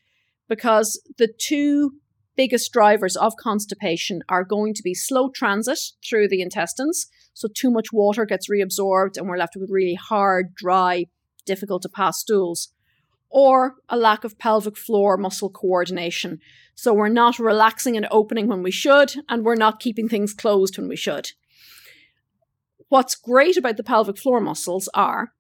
because 0.49 1.01
the 1.19 1.29
two 1.39 1.93
biggest 2.41 2.73
drivers 2.73 3.17
of 3.17 3.37
constipation 3.37 4.23
are 4.27 4.45
going 4.45 4.73
to 4.73 4.83
be 4.83 4.95
slow 4.95 5.29
transit 5.29 5.79
through 6.03 6.27
the 6.27 6.41
intestines. 6.41 7.07
So 7.35 7.49
too 7.55 7.71
much 7.71 7.93
water 7.93 8.25
gets 8.25 8.49
reabsorbed 8.49 9.19
and 9.19 9.29
we're 9.29 9.37
left 9.37 9.57
with 9.57 9.69
really 9.71 9.95
hard, 9.95 10.55
dry, 10.55 11.05
difficult 11.45 11.83
to 11.83 11.91
pass 11.91 12.19
stools. 12.21 12.73
Or 13.29 13.75
a 13.91 13.99
lack 13.99 14.25
of 14.25 14.39
pelvic 14.39 14.79
floor 14.79 15.19
muscle 15.19 15.51
coordination. 15.51 16.39
So 16.75 16.95
we're 16.95 17.11
not 17.11 17.39
relaxing 17.39 17.95
and 17.95 18.09
opening 18.11 18.49
when 18.49 18.63
we 18.63 18.71
should, 18.71 19.13
and 19.29 19.45
we're 19.45 19.55
not 19.55 19.79
keeping 19.79 20.09
things 20.09 20.33
closed 20.33 20.79
when 20.79 20.89
we 20.89 20.97
should. 20.97 21.33
What's 22.89 23.17
great 23.17 23.59
about 23.59 23.77
the 23.77 23.85
pelvic 23.85 24.17
floor 24.17 24.41
muscles 24.41 24.89
are 24.95 25.35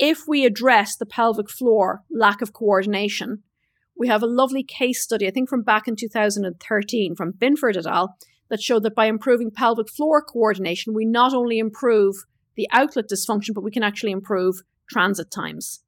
if 0.00 0.26
we 0.26 0.44
address 0.44 0.96
the 0.96 1.06
pelvic 1.06 1.48
floor 1.48 2.02
lack 2.10 2.42
of 2.42 2.52
coordination, 2.52 3.44
we 4.00 4.08
have 4.08 4.22
a 4.22 4.26
lovely 4.26 4.62
case 4.62 5.02
study, 5.02 5.28
I 5.28 5.30
think 5.30 5.50
from 5.50 5.60
back 5.62 5.86
in 5.86 5.94
2013 5.94 7.14
from 7.14 7.32
Binford 7.32 7.76
et 7.76 7.84
al., 7.84 8.16
that 8.48 8.62
showed 8.62 8.82
that 8.84 8.94
by 8.94 9.04
improving 9.04 9.50
pelvic 9.50 9.90
floor 9.90 10.22
coordination, 10.22 10.94
we 10.94 11.04
not 11.04 11.34
only 11.34 11.58
improve 11.58 12.16
the 12.56 12.66
outlet 12.72 13.10
dysfunction, 13.12 13.52
but 13.54 13.62
we 13.62 13.70
can 13.70 13.82
actually 13.82 14.12
improve 14.12 14.62
transit 14.90 15.30
times. 15.30 15.82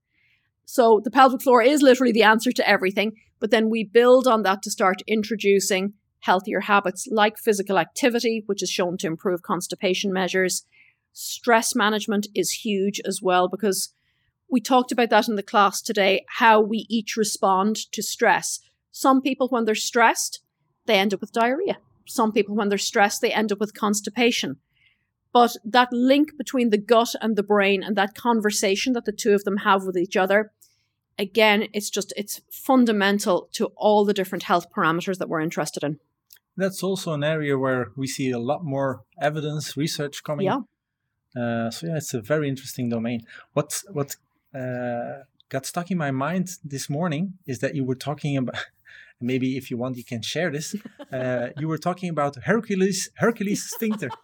So 0.67 1.01
the 1.03 1.11
pelvic 1.11 1.41
floor 1.41 1.63
is 1.63 1.81
literally 1.81 2.13
the 2.13 2.23
answer 2.23 2.53
to 2.53 2.69
everything, 2.69 3.13
but 3.41 3.51
then 3.51 3.71
we 3.71 3.83
build 3.83 4.29
on 4.29 4.43
that 4.43 4.63
to 4.65 4.71
start 4.71 5.01
introducing 5.07 5.95
healthier 6.21 6.61
habits 6.61 7.09
like 7.11 7.39
physical 7.39 7.79
activity, 7.79 8.43
which 8.45 8.63
is 8.63 8.69
shown 8.69 8.99
to 8.99 9.07
improve 9.07 9.41
constipation 9.41 10.13
measures. 10.13 10.67
Stress 11.15 11.75
management 11.75 12.27
is 12.35 12.51
huge 12.51 13.01
as 13.07 13.21
well 13.23 13.49
because 13.49 13.95
we 14.53 14.61
talked 14.61 14.93
about 14.93 15.09
that 15.09 15.29
in 15.29 15.37
the 15.37 15.43
class 15.43 15.81
today, 15.81 16.27
how 16.29 16.61
we 16.61 16.87
each 16.91 17.17
respond 17.17 17.91
to 17.91 18.03
stress. 18.03 18.61
Some 18.91 19.23
people, 19.23 19.49
when 19.49 19.65
they're 19.65 19.75
stressed, 19.75 20.41
they 20.85 20.97
end 20.97 21.15
up 21.15 21.23
with 21.23 21.33
diarrhea. 21.33 21.79
Some 22.05 22.33
people, 22.33 22.55
when 22.55 22.69
they're 22.69 22.77
stressed, 22.77 23.23
they 23.23 23.33
end 23.33 23.51
up 23.51 23.59
with 23.59 23.73
constipation. 23.73 24.59
But 25.33 25.57
that 25.65 25.89
link 25.91 26.37
between 26.37 26.69
the 26.69 26.77
gut 26.77 27.15
and 27.23 27.35
the 27.35 27.43
brain 27.43 27.83
and 27.83 27.97
that 27.97 28.15
conversation 28.15 28.93
that 28.93 29.07
the 29.07 29.13
two 29.13 29.33
of 29.33 29.45
them 29.45 29.57
have 29.59 29.85
with 29.85 29.97
each 29.97 30.19
other, 30.19 30.53
again, 31.19 31.69
it's 31.73 31.89
just, 31.89 32.13
it's 32.15 32.43
fundamental 32.51 33.49
to 33.53 33.73
all 33.77 34.05
the 34.05 34.13
different 34.13 34.43
health 34.43 34.67
parameters 34.71 35.17
that 35.17 35.31
we're 35.31 35.41
interested 35.41 35.83
in. 35.83 35.99
That's 36.59 36.83
also 36.83 37.15
an 37.15 37.25
area 37.25 37.57
where 37.57 37.93
we 37.97 38.07
see 38.07 38.31
a 38.31 38.39
lot 38.39 38.63
more 38.63 39.05
evidence, 39.19 39.79
research 39.79 40.23
coming. 40.23 40.45
Yeah. 40.45 40.61
Uh, 41.35 41.71
so 41.71 41.87
yeah, 41.87 41.97
it's 41.97 42.13
a 42.13 42.21
very 42.21 42.47
interesting 42.51 42.91
domain. 42.91 43.23
What 43.55 43.83
what 43.91 44.17
uh, 44.55 45.25
got 45.49 45.67
stuck 45.67 45.91
in 45.91 45.99
my 45.99 46.11
mind 46.11 46.57
this 46.65 46.89
morning 46.89 47.35
is 47.47 47.59
that 47.61 47.75
you 47.75 47.85
were 47.85 47.95
talking 47.95 48.37
about. 48.37 48.57
Maybe 49.21 49.57
if 49.57 49.71
you 49.71 49.77
want, 49.77 49.97
you 49.97 50.05
can 50.05 50.21
share 50.21 50.51
this. 50.51 50.75
Uh, 51.13 51.51
you 51.59 51.69
were 51.69 51.79
talking 51.79 52.11
about 52.11 52.35
Hercules 52.45 53.11
Hercules 53.17 53.63
sphincter. 53.71 54.11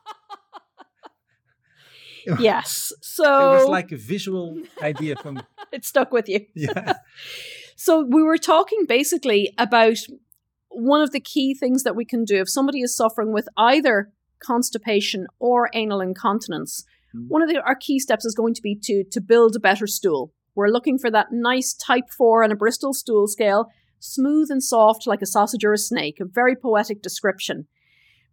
Yes. 2.39 2.93
So 3.01 3.25
It 3.25 3.59
was 3.61 3.69
like 3.69 3.91
a 3.91 3.97
visual 3.97 4.59
idea 4.83 5.17
from 5.17 5.41
it 5.73 5.85
stuck 5.85 6.13
with 6.13 6.29
you. 6.29 6.41
yeah. 6.55 6.95
So 7.75 8.05
we 8.05 8.23
were 8.23 8.37
talking 8.39 8.85
basically 8.87 9.55
about 9.57 9.97
one 10.69 11.01
of 11.01 11.13
the 11.13 11.21
key 11.21 11.55
things 11.55 11.85
that 11.85 11.97
we 11.97 12.05
can 12.05 12.25
do 12.25 12.41
if 12.41 12.51
somebody 12.51 12.83
is 12.83 12.95
suffering 12.95 13.33
with 13.33 13.49
either 13.57 14.13
constipation 14.41 15.27
or 15.39 15.71
anal 15.73 16.01
incontinence. 16.01 16.85
Mm. 17.19 17.29
One 17.29 17.43
of 17.43 17.49
the, 17.49 17.61
our 17.61 17.75
key 17.75 17.99
steps 17.99 18.25
is 18.25 18.35
going 18.35 18.55
to 18.55 18.63
be 18.63 18.79
to 18.85 19.05
to 19.11 19.21
build 19.21 19.57
a 19.57 19.61
better 19.61 19.87
stool. 19.87 20.33
We're 20.55 20.69
looking 20.69 20.99
for 20.99 21.11
that 21.11 21.29
nice 21.31 21.73
type 21.73 22.11
4 22.17 22.43
and 22.43 22.53
a 22.53 22.57
Bristol 22.57 22.93
stool 22.93 23.29
scale, 23.29 23.67
smooth 24.01 24.51
and 24.51 24.63
soft 24.63 25.07
like 25.07 25.23
a 25.23 25.27
sausage 25.27 25.65
or 25.65 25.73
a 25.73 25.79
snake, 25.79 26.19
a 26.21 26.25
very 26.25 26.57
poetic 26.57 27.01
description. 27.03 27.69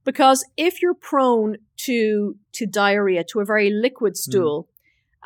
Because 0.03 0.45
if 0.57 0.81
you're 0.81 0.95
prone 0.95 1.57
to 1.77 2.35
to 2.53 2.65
diarrhea, 2.65 3.23
to 3.31 3.39
a 3.39 3.45
very 3.45 3.69
liquid 3.69 4.17
stool, 4.17 4.69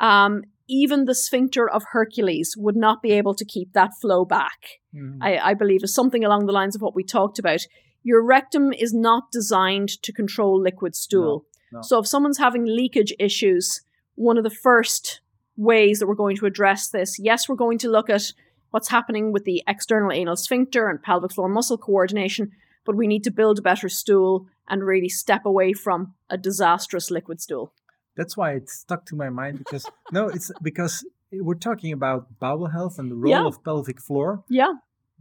um, 0.00 0.42
even 0.68 1.04
the 1.04 1.14
sphincter 1.14 1.68
of 1.68 1.82
Hercules 1.92 2.54
would 2.56 2.76
not 2.76 3.02
be 3.02 3.12
able 3.12 3.34
to 3.34 3.44
keep 3.44 3.72
that 3.72 3.90
flow 4.00 4.24
back. 4.24 4.80
Mm. 4.94 5.18
I, 5.20 5.38
I 5.38 5.54
believe 5.54 5.82
is 5.82 5.94
something 5.94 6.24
along 6.24 6.46
the 6.46 6.52
lines 6.52 6.76
of 6.76 6.80
what 6.80 6.94
we 6.94 7.04
talked 7.04 7.38
about. 7.38 7.60
Your 8.02 8.24
rectum 8.24 8.72
is 8.72 8.94
not 8.94 9.24
designed 9.30 9.90
to 10.02 10.12
control 10.12 10.60
liquid 10.60 10.94
stool. 10.94 11.44
no. 11.44 11.49
So 11.82 11.98
if 12.00 12.06
someone's 12.06 12.38
having 12.38 12.64
leakage 12.64 13.12
issues, 13.18 13.82
one 14.14 14.36
of 14.38 14.44
the 14.44 14.50
first 14.50 15.20
ways 15.56 15.98
that 15.98 16.06
we're 16.06 16.14
going 16.14 16.36
to 16.36 16.46
address 16.46 16.88
this, 16.88 17.18
yes, 17.18 17.48
we're 17.48 17.54
going 17.56 17.78
to 17.78 17.88
look 17.90 18.10
at 18.10 18.32
what's 18.70 18.88
happening 18.88 19.32
with 19.32 19.44
the 19.44 19.62
external 19.66 20.12
anal 20.12 20.36
sphincter 20.36 20.88
and 20.88 21.02
pelvic 21.02 21.32
floor 21.32 21.48
muscle 21.48 21.78
coordination, 21.78 22.52
but 22.84 22.96
we 22.96 23.06
need 23.06 23.24
to 23.24 23.30
build 23.30 23.58
a 23.58 23.62
better 23.62 23.88
stool 23.88 24.46
and 24.68 24.84
really 24.84 25.08
step 25.08 25.44
away 25.44 25.72
from 25.72 26.14
a 26.28 26.36
disastrous 26.38 27.10
liquid 27.10 27.40
stool. 27.40 27.72
That's 28.16 28.36
why 28.36 28.52
it 28.52 28.68
stuck 28.68 29.06
to 29.06 29.16
my 29.16 29.28
mind 29.28 29.58
because 29.58 29.86
no, 30.12 30.28
it's 30.28 30.50
because 30.62 31.04
we're 31.32 31.54
talking 31.54 31.92
about 31.92 32.38
bowel 32.38 32.66
health 32.66 32.98
and 32.98 33.10
the 33.10 33.16
role 33.16 33.30
Yeah. 33.30 33.46
of 33.46 33.62
pelvic 33.64 34.00
floor, 34.00 34.44
Yeah, 34.48 34.72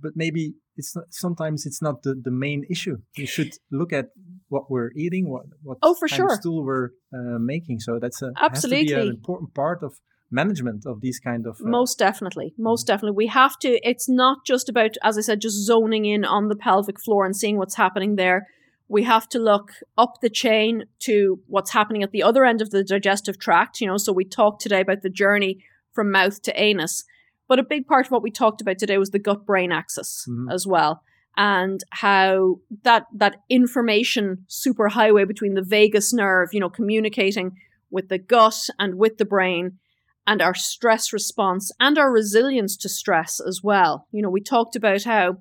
but 0.02 0.16
maybe 0.16 0.54
it's 0.80 0.96
not, 0.96 1.06
sometimes 1.12 1.66
it's 1.68 1.82
not 1.82 2.02
the, 2.04 2.16
the 2.28 2.32
main 2.32 2.66
issue. 2.70 2.98
You 3.16 3.28
should 3.28 3.54
look 3.80 3.92
at 3.94 4.08
what 4.48 4.64
we're 4.72 4.92
eating, 4.96 5.30
what 5.30 5.46
what 5.62 5.78
Oh, 5.84 5.94
for 6.00 6.08
kind 6.08 6.24
of 6.24 6.38
stool 6.42 6.64
we're 6.66 6.90
uh, 7.18 7.40
making. 7.54 7.80
So 7.80 8.00
that's 8.04 8.22
a 8.22 8.32
has 8.38 8.62
to 8.64 8.70
be 8.70 8.82
Absolutely. 8.82 9.10
an 9.10 9.16
important 9.16 9.54
part 9.54 9.84
of 9.84 9.92
management 10.32 10.86
of 10.86 11.02
these 11.02 11.20
kind 11.20 11.46
of. 11.46 11.54
Uh, 11.60 11.70
most 11.70 12.00
definitely. 12.00 12.54
Most 12.58 12.88
definitely. 12.88 13.16
We 13.16 13.28
have 13.28 13.58
to, 13.60 13.70
it's 13.92 14.08
not 14.08 14.38
just 14.46 14.70
about, 14.70 14.94
as 15.04 15.18
I 15.18 15.22
said, 15.22 15.42
just 15.42 15.58
zoning 15.66 16.06
in 16.06 16.24
on 16.26 16.48
the 16.48 16.56
pelvic 16.56 17.00
floor 17.00 17.26
and 17.26 17.36
seeing 17.36 17.58
what's 17.58 17.76
happening 17.76 18.16
there. 18.16 18.48
We 18.88 19.04
have 19.04 19.30
to 19.30 19.40
look 19.40 19.72
up 19.98 20.14
the 20.22 20.30
chain 20.30 20.86
to 21.02 21.40
what's 21.48 21.72
happening 21.72 22.04
at 22.04 22.12
the 22.12 22.24
other 22.24 22.44
end 22.44 22.62
of 22.62 22.72
the 22.72 22.84
digestive 22.84 23.38
tract. 23.38 23.82
You 23.82 23.88
know, 23.88 23.98
so 23.98 24.12
we 24.12 24.26
talked 24.26 24.62
today 24.62 24.82
about 24.82 25.02
the 25.04 25.10
journey 25.24 25.64
from 25.94 26.12
mouth 26.12 26.42
to 26.44 26.60
anus. 26.60 27.04
But 27.50 27.60
a 27.60 27.64
big 27.64 27.88
part 27.88 28.06
of 28.06 28.12
what 28.12 28.24
we 28.24 28.32
talked 28.32 28.62
about 28.62 28.78
today 28.78 28.98
was 28.98 29.10
the 29.10 29.20
gut 29.20 29.46
brain 29.46 29.74
axis 29.74 30.26
mm-hmm. 30.30 30.50
as 30.50 30.66
well 30.66 31.04
and 31.36 31.84
how 31.92 32.60
that 32.84 33.08
that 33.14 33.38
information 33.50 34.46
superhighway 34.48 35.28
between 35.28 35.56
the 35.56 35.64
vagus 35.64 36.14
nerve, 36.14 36.50
you 36.54 36.60
know, 36.60 36.70
communicating 36.70 37.58
with 37.90 38.10
the 38.10 38.18
gut 38.18 38.70
and 38.78 38.96
with 38.96 39.18
the 39.18 39.26
brain 39.26 39.80
and 40.28 40.42
our 40.42 40.54
stress 40.54 41.12
response 41.12 41.72
and 41.80 41.98
our 41.98 42.12
resilience 42.12 42.78
to 42.78 42.90
stress 42.90 43.40
as 43.40 43.62
well. 43.64 44.08
You 44.12 44.22
know, 44.22 44.30
we 44.30 44.42
talked 44.42 44.76
about 44.76 45.04
how 45.04 45.38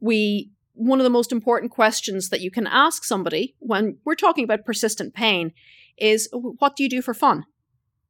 we 0.00 0.50
one 0.74 1.00
of 1.00 1.04
the 1.04 1.10
most 1.10 1.32
important 1.32 1.72
questions 1.72 2.28
that 2.28 2.42
you 2.42 2.50
can 2.50 2.66
ask 2.66 3.02
somebody 3.02 3.56
when 3.58 3.96
we're 4.04 4.14
talking 4.14 4.44
about 4.44 4.66
persistent 4.66 5.14
pain 5.14 5.52
is 5.96 6.28
what 6.32 6.76
do 6.76 6.82
you 6.82 6.88
do 6.88 7.00
for 7.00 7.14
fun? 7.14 7.44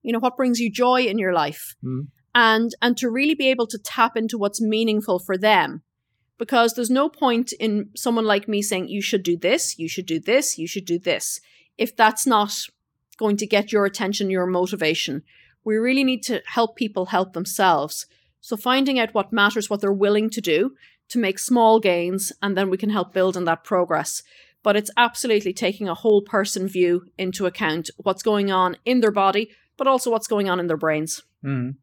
You 0.02 0.12
know, 0.12 0.18
what 0.18 0.36
brings 0.36 0.58
you 0.58 0.70
joy 0.70 1.02
in 1.02 1.18
your 1.18 1.32
life? 1.32 1.76
Mm. 1.84 2.08
And 2.38 2.74
and 2.82 2.98
to 2.98 3.10
really 3.10 3.34
be 3.34 3.48
able 3.48 3.66
to 3.66 3.78
tap 3.78 4.14
into 4.14 4.36
what's 4.36 4.60
meaningful 4.60 5.18
for 5.18 5.38
them 5.38 5.82
because 6.38 6.74
there's 6.74 6.90
no 6.90 7.08
point 7.08 7.52
in 7.52 7.88
someone 7.96 8.26
like 8.26 8.46
me 8.46 8.60
saying, 8.60 8.88
you 8.88 9.00
should 9.00 9.22
do 9.22 9.38
this, 9.38 9.78
you 9.78 9.88
should 9.88 10.04
do 10.04 10.20
this, 10.20 10.58
you 10.58 10.66
should 10.66 10.84
do 10.84 10.98
this, 10.98 11.40
if 11.78 11.96
that's 11.96 12.26
not 12.26 12.52
going 13.16 13.38
to 13.38 13.46
get 13.46 13.72
your 13.72 13.86
attention, 13.86 14.28
your 14.28 14.46
motivation. 14.46 15.22
We 15.64 15.76
really 15.76 16.04
need 16.04 16.22
to 16.24 16.42
help 16.46 16.76
people 16.76 17.06
help 17.06 17.32
themselves. 17.32 18.06
So 18.40 18.56
finding 18.56 18.98
out 18.98 19.14
what 19.14 19.32
matters, 19.32 19.70
what 19.70 19.80
they're 19.80 19.92
willing 19.92 20.30
to 20.30 20.40
do 20.40 20.72
to 21.08 21.18
make 21.18 21.38
small 21.38 21.80
gains, 21.80 22.32
and 22.42 22.56
then 22.56 22.68
we 22.68 22.76
can 22.76 22.90
help 22.90 23.12
build 23.12 23.36
on 23.36 23.44
that 23.44 23.64
progress. 23.64 24.22
But 24.62 24.76
it's 24.76 24.90
absolutely 24.96 25.52
taking 25.52 25.88
a 25.88 25.94
whole 25.94 26.22
person 26.22 26.68
view 26.68 27.06
into 27.16 27.46
account 27.46 27.90
what's 27.96 28.22
going 28.22 28.50
on 28.50 28.76
in 28.84 29.00
their 29.00 29.12
body, 29.12 29.50
but 29.76 29.86
also 29.86 30.10
what's 30.10 30.26
going 30.26 30.50
on 30.50 30.60
in 30.60 30.66
their 30.66 30.76
brains. 30.76 31.22
Mm. 31.44 31.76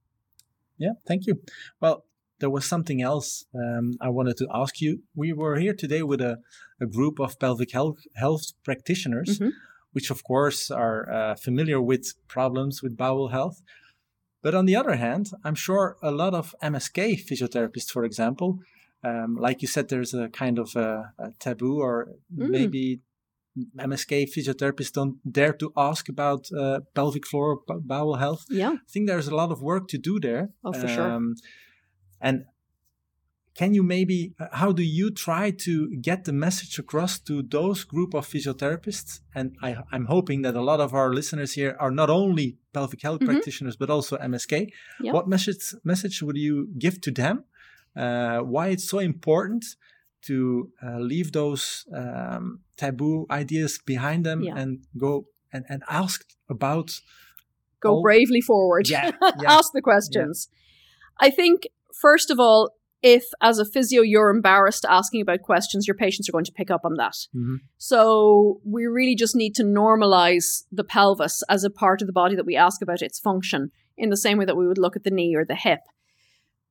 Yeah, 0.78 0.94
thank 1.08 1.28
you. 1.28 1.42
Well, 1.80 2.06
there 2.40 2.50
was 2.50 2.66
something 2.66 3.02
else 3.02 3.46
um, 3.56 3.94
I 4.02 4.10
wanted 4.10 4.38
to 4.38 4.48
ask 4.54 4.82
you. 4.82 5.04
We 5.16 5.34
were 5.34 5.58
here 5.58 5.74
today 5.74 6.04
with 6.04 6.22
a, 6.22 6.40
a 6.82 6.86
group 6.86 7.20
of 7.20 7.40
pelvic 7.40 7.72
health, 7.72 8.00
health 8.16 8.54
practitioners, 8.64 9.40
mm-hmm. 9.40 9.50
which, 9.94 10.10
of 10.10 10.24
course, 10.24 10.70
are 10.70 11.12
uh, 11.12 11.36
familiar 11.36 11.82
with 11.82 12.14
problems 12.28 12.82
with 12.84 12.98
bowel 12.98 13.30
health. 13.30 13.62
But 14.42 14.56
on 14.56 14.66
the 14.66 14.76
other 14.76 14.96
hand, 14.96 15.32
I'm 15.46 15.56
sure 15.56 15.98
a 16.04 16.12
lot 16.12 16.34
of 16.34 16.54
MSK 16.62 17.26
physiotherapists, 17.26 17.92
for 17.92 18.04
example, 18.04 18.60
um, 19.04 19.38
like 19.40 19.62
you 19.62 19.68
said, 19.68 19.90
there's 19.90 20.14
a 20.14 20.30
kind 20.30 20.58
of 20.60 20.76
a, 20.76 21.14
a 21.20 21.32
taboo, 21.40 21.80
or 21.80 22.10
mm. 22.36 22.50
maybe 22.50 23.02
MSK 23.78 24.30
physiotherapists 24.34 24.92
don't 24.92 25.18
dare 25.32 25.54
to 25.54 25.72
ask 25.78 26.10
about 26.10 26.52
uh, 26.52 26.80
pelvic 26.96 27.26
floor 27.28 27.60
or 27.68 27.80
bowel 27.82 28.16
health. 28.16 28.46
Yeah, 28.50 28.72
I 28.72 28.90
think 28.90 29.08
there's 29.08 29.28
a 29.28 29.36
lot 29.36 29.52
of 29.52 29.62
work 29.62 29.88
to 29.90 29.98
do 29.98 30.20
there. 30.20 30.50
Oh, 30.64 30.74
for 30.74 30.88
um, 30.88 30.94
sure. 30.96 31.34
And 32.22 32.46
can 33.56 33.74
you 33.74 33.84
maybe 33.84 34.34
uh, 34.40 34.48
how 34.52 34.72
do 34.72 34.84
you 34.84 35.12
try 35.12 35.52
to 35.52 35.90
get 36.02 36.26
the 36.26 36.34
message 36.34 36.80
across 36.80 37.20
to 37.20 37.44
those 37.44 37.84
group 37.84 38.14
of 38.14 38.28
physiotherapists 38.28 39.20
and 39.36 39.56
I, 39.62 39.78
am 39.92 40.06
hoping 40.06 40.42
that 40.42 40.56
a 40.56 40.62
lot 40.62 40.80
of 40.80 40.94
our 40.94 41.14
listeners 41.14 41.54
here 41.54 41.76
are 41.80 41.92
not 41.92 42.10
only 42.10 42.58
pelvic 42.74 43.02
health 43.02 43.20
mm-hmm. 43.20 43.32
practitioners 43.32 43.76
but 43.76 43.90
also 43.90 44.18
msk 44.18 44.72
yep. 45.02 45.14
what 45.14 45.28
message 45.28 45.76
message 45.84 46.22
would 46.22 46.38
you 46.38 46.70
give 46.78 47.00
to 47.02 47.12
them 47.12 47.44
uh, 47.96 48.40
why 48.40 48.70
it's 48.70 48.90
so 48.90 49.00
important 49.00 49.64
to 50.28 50.70
uh, 50.86 51.00
leave 51.00 51.32
those 51.32 51.86
um, 51.96 52.60
taboo 52.78 53.26
ideas 53.30 53.80
behind 53.86 54.26
them 54.26 54.42
yeah. 54.42 54.56
and 54.58 54.86
go 54.98 55.26
and, 55.52 55.66
and 55.70 55.84
ask 55.90 56.26
about 56.50 57.00
go 57.80 57.96
all... 57.96 58.02
bravely 58.02 58.42
forward 58.42 58.90
yeah, 58.90 59.12
yeah. 59.22 59.52
ask 59.52 59.72
the 59.74 59.82
questions 59.82 60.50
i 61.20 61.30
think 61.30 61.68
first 61.94 62.30
of 62.30 62.40
all, 62.40 62.72
if 63.02 63.26
as 63.42 63.60
a 63.60 63.66
physio 63.66 64.02
you're 64.02 64.30
embarrassed 64.30 64.86
asking 64.90 65.22
about 65.22 65.42
questions, 65.42 65.88
your 65.88 65.96
patients 65.96 66.28
are 66.28 66.32
going 66.32 66.46
to 66.46 66.52
pick 66.52 66.72
up 66.72 66.82
on 66.84 66.96
that. 66.96 67.16
Mm-hmm. 67.36 67.56
So 67.78 68.62
we 68.66 68.86
really 68.86 69.16
just 69.16 69.36
need 69.36 69.56
to 69.56 69.64
normalize 69.64 70.64
the 70.72 70.84
pelvis 70.84 71.44
as 71.50 71.64
a 71.64 71.70
part 71.70 72.02
of 72.02 72.08
the 72.08 72.14
body 72.14 72.36
that 72.36 72.46
we 72.46 72.56
ask 72.56 72.82
about 72.82 73.02
its 73.02 73.20
function 73.20 73.72
in 73.98 74.10
the 74.10 74.18
same 74.18 74.38
way 74.38 74.46
that 74.46 74.58
we 74.58 74.68
would 74.68 74.78
look 74.78 74.96
at 74.96 75.04
the 75.04 75.12
knee 75.12 75.36
or 75.36 75.46
the 75.46 75.56
hip. 75.56 75.82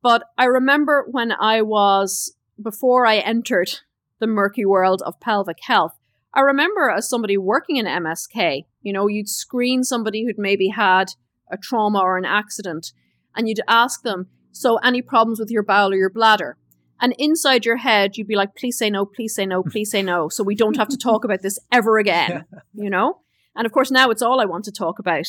But 0.02 0.24
I 0.36 0.46
remember 0.46 1.06
when 1.08 1.32
I 1.32 1.62
was, 1.62 2.34
before 2.60 3.06
I 3.06 3.18
entered 3.18 3.80
the 4.18 4.26
murky 4.26 4.64
world 4.64 5.02
of 5.04 5.20
pelvic 5.20 5.58
health, 5.62 5.98
I 6.34 6.40
remember 6.40 6.90
as 6.90 7.08
somebody 7.08 7.36
working 7.36 7.76
in 7.76 7.86
MSK, 7.86 8.64
you 8.80 8.92
know, 8.92 9.06
you'd 9.06 9.28
screen 9.28 9.84
somebody 9.84 10.24
who'd 10.24 10.38
maybe 10.38 10.68
had 10.68 11.12
a 11.50 11.58
trauma 11.58 12.00
or 12.00 12.16
an 12.16 12.24
accident, 12.24 12.92
and 13.36 13.48
you'd 13.48 13.60
ask 13.68 14.02
them, 14.02 14.28
so, 14.52 14.76
any 14.78 15.00
problems 15.00 15.40
with 15.40 15.50
your 15.50 15.62
bowel 15.62 15.92
or 15.92 15.96
your 15.96 16.10
bladder? 16.10 16.58
And 17.00 17.14
inside 17.18 17.64
your 17.64 17.78
head, 17.78 18.16
you'd 18.16 18.28
be 18.28 18.36
like, 18.36 18.54
please 18.54 18.78
say 18.78 18.90
no, 18.90 19.04
please 19.06 19.34
say 19.34 19.46
no, 19.46 19.62
please 19.62 19.90
say 19.90 20.02
no. 20.02 20.28
So 20.28 20.44
we 20.44 20.54
don't 20.54 20.76
have 20.76 20.88
to 20.88 20.96
talk 20.96 21.24
about 21.24 21.42
this 21.42 21.58
ever 21.72 21.98
again, 21.98 22.44
you 22.74 22.90
know? 22.90 23.20
And 23.56 23.66
of 23.66 23.72
course, 23.72 23.90
now 23.90 24.10
it's 24.10 24.22
all 24.22 24.40
I 24.40 24.44
want 24.44 24.64
to 24.66 24.72
talk 24.72 24.98
about. 24.98 25.26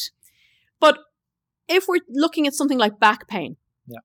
But 0.79 0.99
if 1.67 1.85
we're 1.87 2.01
looking 2.09 2.45
at 2.45 2.53
something 2.53 2.77
like 2.77 2.99
back 2.99 3.27
pain, 3.27 3.55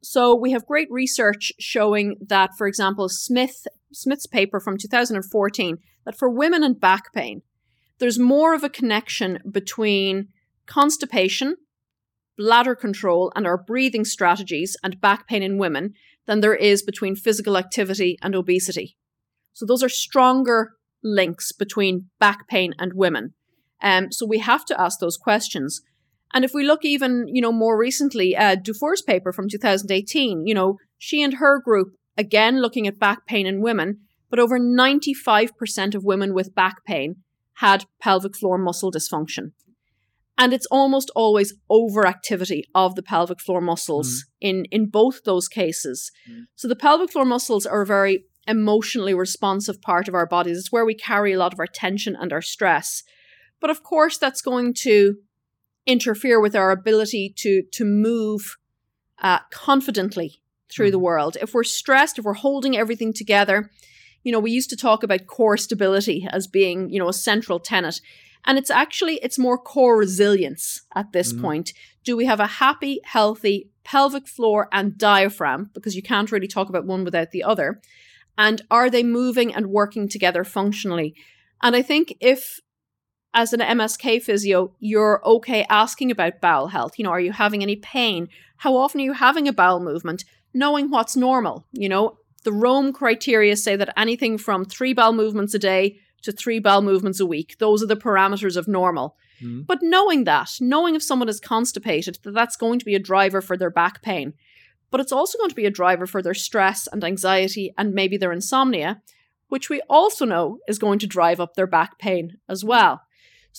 so 0.02 0.34
we 0.34 0.50
have 0.52 0.66
great 0.66 0.88
research 0.90 1.52
showing 1.58 2.16
that, 2.26 2.50
for 2.58 2.66
example, 2.66 3.08
Smith 3.08 3.66
Smith's 3.92 4.26
paper 4.26 4.60
from 4.60 4.76
2014, 4.76 5.78
that 6.04 6.18
for 6.18 6.28
women 6.28 6.62
and 6.62 6.80
back 6.80 7.12
pain, 7.14 7.42
there's 7.98 8.18
more 8.18 8.54
of 8.54 8.62
a 8.62 8.68
connection 8.68 9.38
between 9.50 10.28
constipation, 10.66 11.56
bladder 12.36 12.74
control, 12.74 13.32
and 13.34 13.46
our 13.46 13.56
breathing 13.56 14.04
strategies 14.04 14.76
and 14.82 15.00
back 15.00 15.26
pain 15.26 15.42
in 15.42 15.58
women 15.58 15.94
than 16.26 16.40
there 16.40 16.54
is 16.54 16.82
between 16.82 17.16
physical 17.16 17.56
activity 17.56 18.18
and 18.22 18.34
obesity. 18.34 18.96
So 19.54 19.64
those 19.66 19.82
are 19.82 19.88
stronger 19.88 20.74
links 21.02 21.52
between 21.52 22.10
back 22.20 22.46
pain 22.48 22.74
and 22.78 22.92
women. 22.94 23.34
Um, 23.82 24.12
so 24.12 24.26
we 24.26 24.38
have 24.38 24.64
to 24.66 24.80
ask 24.80 24.98
those 25.00 25.16
questions. 25.16 25.80
And 26.34 26.44
if 26.44 26.52
we 26.52 26.64
look 26.64 26.84
even, 26.84 27.26
you 27.28 27.40
know, 27.40 27.52
more 27.52 27.78
recently, 27.78 28.36
uh, 28.36 28.54
Dufour's 28.54 29.02
paper 29.02 29.32
from 29.32 29.48
2018, 29.48 30.46
you 30.46 30.54
know, 30.54 30.76
she 30.98 31.22
and 31.22 31.34
her 31.34 31.60
group, 31.60 31.88
again 32.16 32.60
looking 32.60 32.86
at 32.86 32.98
back 32.98 33.26
pain 33.26 33.46
in 33.46 33.62
women, 33.62 34.00
but 34.28 34.38
over 34.38 34.58
95% 34.58 35.94
of 35.94 36.04
women 36.04 36.34
with 36.34 36.54
back 36.54 36.84
pain 36.84 37.16
had 37.54 37.86
pelvic 38.00 38.36
floor 38.36 38.58
muscle 38.58 38.92
dysfunction. 38.92 39.52
And 40.36 40.52
it's 40.52 40.66
almost 40.66 41.10
always 41.16 41.54
overactivity 41.70 42.62
of 42.74 42.94
the 42.94 43.02
pelvic 43.02 43.40
floor 43.40 43.60
muscles 43.60 44.08
mm. 44.08 44.24
in, 44.40 44.64
in 44.70 44.88
both 44.88 45.24
those 45.24 45.48
cases. 45.48 46.12
Mm. 46.30 46.42
So 46.54 46.68
the 46.68 46.76
pelvic 46.76 47.10
floor 47.10 47.24
muscles 47.24 47.66
are 47.66 47.82
a 47.82 47.86
very 47.86 48.24
emotionally 48.46 49.14
responsive 49.14 49.80
part 49.82 50.06
of 50.06 50.14
our 50.14 50.26
bodies. 50.26 50.58
It's 50.58 50.72
where 50.72 50.84
we 50.84 50.94
carry 50.94 51.32
a 51.32 51.38
lot 51.38 51.52
of 51.52 51.58
our 51.58 51.66
tension 51.66 52.16
and 52.18 52.32
our 52.32 52.42
stress. 52.42 53.02
But 53.60 53.70
of 53.70 53.82
course, 53.82 54.16
that's 54.16 54.40
going 54.40 54.74
to 54.82 55.16
interfere 55.88 56.40
with 56.40 56.54
our 56.54 56.70
ability 56.70 57.32
to, 57.38 57.62
to 57.72 57.84
move 57.84 58.56
uh, 59.20 59.40
confidently 59.50 60.40
through 60.70 60.88
mm. 60.88 60.92
the 60.92 60.98
world. 60.98 61.36
If 61.40 61.54
we're 61.54 61.64
stressed, 61.64 62.18
if 62.18 62.24
we're 62.24 62.34
holding 62.34 62.76
everything 62.76 63.12
together, 63.12 63.70
you 64.22 64.30
know, 64.30 64.38
we 64.38 64.50
used 64.50 64.70
to 64.70 64.76
talk 64.76 65.02
about 65.02 65.26
core 65.26 65.56
stability 65.56 66.28
as 66.30 66.46
being, 66.46 66.90
you 66.90 66.98
know, 66.98 67.08
a 67.08 67.14
central 67.14 67.58
tenet. 67.58 68.00
And 68.44 68.58
it's 68.58 68.70
actually 68.70 69.16
it's 69.16 69.38
more 69.38 69.58
core 69.58 69.96
resilience 69.96 70.82
at 70.94 71.12
this 71.12 71.32
mm-hmm. 71.32 71.42
point. 71.42 71.72
Do 72.04 72.16
we 72.16 72.26
have 72.26 72.40
a 72.40 72.46
happy, 72.46 73.00
healthy 73.04 73.70
pelvic 73.84 74.28
floor 74.28 74.68
and 74.70 74.98
diaphragm 74.98 75.70
because 75.72 75.96
you 75.96 76.02
can't 76.02 76.30
really 76.30 76.46
talk 76.46 76.68
about 76.68 76.86
one 76.86 77.04
without 77.04 77.30
the 77.30 77.42
other? 77.42 77.80
And 78.36 78.62
are 78.70 78.90
they 78.90 79.02
moving 79.02 79.54
and 79.54 79.68
working 79.68 80.08
together 80.08 80.44
functionally? 80.44 81.14
And 81.62 81.74
I 81.74 81.82
think 81.82 82.14
if 82.20 82.60
as 83.34 83.52
an 83.52 83.60
MSK 83.60 84.22
physio, 84.22 84.72
you're 84.80 85.20
okay 85.24 85.64
asking 85.68 86.10
about 86.10 86.40
bowel 86.40 86.68
health. 86.68 86.98
You 86.98 87.04
know, 87.04 87.10
are 87.10 87.20
you 87.20 87.32
having 87.32 87.62
any 87.62 87.76
pain? 87.76 88.28
How 88.58 88.76
often 88.76 89.00
are 89.00 89.04
you 89.04 89.12
having 89.12 89.46
a 89.46 89.52
bowel 89.52 89.80
movement? 89.80 90.24
Knowing 90.54 90.90
what's 90.90 91.16
normal. 91.16 91.66
You 91.72 91.88
know, 91.88 92.18
the 92.44 92.52
Rome 92.52 92.92
criteria 92.92 93.56
say 93.56 93.76
that 93.76 93.98
anything 93.98 94.38
from 94.38 94.64
three 94.64 94.92
bowel 94.92 95.12
movements 95.12 95.54
a 95.54 95.58
day 95.58 95.98
to 96.22 96.32
three 96.32 96.58
bowel 96.58 96.82
movements 96.82 97.20
a 97.20 97.26
week. 97.26 97.56
Those 97.58 97.82
are 97.82 97.86
the 97.86 97.96
parameters 97.96 98.56
of 98.56 98.66
normal. 98.66 99.16
Mm. 99.42 99.66
But 99.66 99.82
knowing 99.82 100.24
that, 100.24 100.50
knowing 100.60 100.94
if 100.94 101.02
someone 101.02 101.28
is 101.28 101.40
constipated, 101.40 102.18
that 102.22 102.34
that's 102.34 102.56
going 102.56 102.78
to 102.78 102.84
be 102.84 102.94
a 102.94 103.00
driver 103.00 103.40
for 103.40 103.56
their 103.56 103.70
back 103.70 104.02
pain. 104.02 104.34
But 104.90 105.00
it's 105.00 105.12
also 105.12 105.38
going 105.38 105.50
to 105.50 105.56
be 105.56 105.66
a 105.66 105.70
driver 105.70 106.06
for 106.06 106.22
their 106.22 106.34
stress 106.34 106.88
and 106.90 107.04
anxiety 107.04 107.72
and 107.76 107.92
maybe 107.92 108.16
their 108.16 108.32
insomnia, 108.32 109.02
which 109.48 109.68
we 109.68 109.82
also 109.88 110.24
know 110.24 110.58
is 110.66 110.78
going 110.78 110.98
to 111.00 111.06
drive 111.06 111.40
up 111.40 111.54
their 111.54 111.66
back 111.66 111.98
pain 111.98 112.38
as 112.48 112.64
well. 112.64 113.02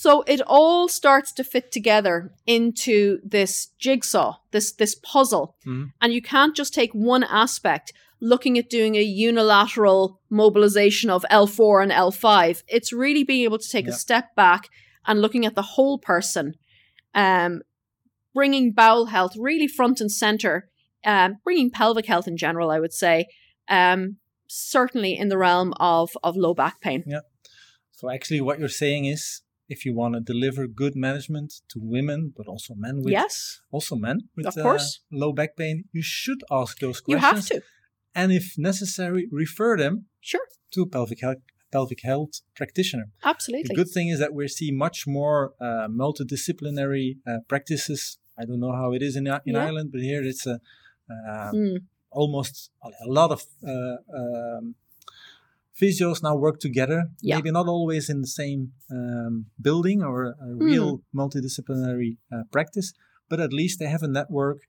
So 0.01 0.23
it 0.27 0.39
all 0.47 0.87
starts 0.87 1.33
to 1.33 1.43
fit 1.43 1.73
together 1.73 2.31
into 2.45 3.19
this 3.21 3.67
jigsaw, 3.77 4.37
this 4.51 4.71
this 4.71 4.95
puzzle. 4.95 5.57
Mhm. 5.67 5.91
And 5.99 6.13
you 6.13 6.21
can't 6.21 6.55
just 6.55 6.73
take 6.73 6.93
one 6.93 7.25
aspect 7.25 7.91
looking 8.21 8.57
at 8.57 8.69
doing 8.69 8.95
a 8.95 9.01
unilateral 9.01 10.21
mobilization 10.29 11.09
of 11.09 11.25
L4 11.29 11.83
and 11.83 11.91
L5. 11.91 12.63
It's 12.69 12.93
really 12.93 13.25
being 13.25 13.43
able 13.43 13.57
to 13.59 13.69
take 13.69 13.87
Yeah. 13.87 13.91
a 13.91 14.05
step 14.05 14.33
back 14.37 14.69
and 15.05 15.21
looking 15.21 15.45
at 15.45 15.55
the 15.55 15.67
whole 15.75 15.97
person, 15.99 16.53
um, 17.13 17.61
bringing 18.33 18.71
bowel 18.71 19.07
health 19.07 19.33
really 19.37 19.67
front 19.67 19.99
and 19.99 20.09
center, 20.09 20.69
um, 21.05 21.39
bringing 21.43 21.69
pelvic 21.69 22.05
health 22.05 22.27
in 22.27 22.37
general, 22.37 22.71
I 22.71 22.79
would 22.79 22.93
say, 22.93 23.25
um, 23.67 24.15
certainly 24.47 25.17
in 25.17 25.27
the 25.27 25.37
realm 25.37 25.73
of, 25.77 26.11
of 26.23 26.37
low 26.37 26.53
back 26.53 26.79
pain. 26.79 27.03
Yeah. 27.05 27.23
So 27.91 28.09
actually, 28.09 28.39
what 28.39 28.59
you're 28.59 28.69
saying 28.69 29.03
is, 29.03 29.41
if 29.73 29.85
you 29.85 29.93
want 30.01 30.13
to 30.15 30.21
deliver 30.33 30.61
good 30.83 30.95
management 31.07 31.49
to 31.71 31.77
women, 31.95 32.33
but 32.37 32.45
also 32.47 32.73
men 32.85 32.95
with 33.03 33.13
yes, 33.13 33.61
also 33.71 33.95
men 34.07 34.17
with 34.37 34.47
Of 34.47 34.57
uh, 34.57 34.63
course. 34.63 34.87
low 35.11 35.31
back 35.39 35.51
pain, 35.61 35.75
you 35.97 36.01
should 36.01 36.41
ask 36.59 36.79
those 36.79 36.99
questions. 37.01 37.11
you 37.11 37.19
have 37.35 37.45
to. 37.45 37.61
and 38.21 38.31
if 38.31 38.45
necessary, 38.57 39.27
refer 39.31 39.71
them 39.77 39.93
Sure, 40.31 40.47
to 40.73 40.81
a 40.81 40.89
pelvic 40.95 41.21
health, 41.25 41.41
pelvic 41.71 42.01
health 42.11 42.33
practitioner. 42.59 43.07
absolutely. 43.23 43.67
The 43.69 43.75
good 43.81 43.91
thing 43.95 44.07
is 44.13 44.17
that 44.23 44.33
we 44.33 44.47
see 44.59 44.71
much 44.85 44.97
more 45.19 45.53
uh, 45.67 45.87
multidisciplinary 46.33 47.17
uh, 47.27 47.39
practices. 47.47 48.17
I 48.39 48.45
don't 48.45 48.59
know 48.59 48.71
how 48.81 48.89
it 48.97 49.01
is 49.01 49.15
in 49.15 49.27
in 49.27 49.55
Yeah. 49.55 49.65
Ireland, 49.65 49.87
but 49.93 50.01
here 50.01 50.23
it's 50.31 50.45
a 50.53 50.57
uh, 51.13 51.51
Mm, 51.53 51.77
almost 52.21 52.53
a 52.85 52.87
a 53.07 53.09
lot 53.19 53.29
of 53.35 53.41
uh, 53.73 53.97
um, 54.19 54.75
physios 55.81 56.21
now 56.23 56.35
work 56.35 56.59
together. 56.59 56.99
Yeah. 57.21 57.35
Maybe 57.37 57.51
not 57.51 57.67
always 57.67 58.09
in 58.09 58.19
the 58.21 58.27
same 58.41 58.61
um, 58.91 59.45
building 59.67 59.99
or 60.03 60.17
a 60.25 60.33
Hmm. 60.53 60.63
real 60.71 60.89
multidisciplinary 61.13 62.11
uh, 62.33 62.43
practice, 62.51 62.93
but 63.29 63.39
at 63.39 63.51
least 63.53 63.79
they 63.79 63.87
have 63.95 64.03
a 64.03 64.07
network. 64.19 64.59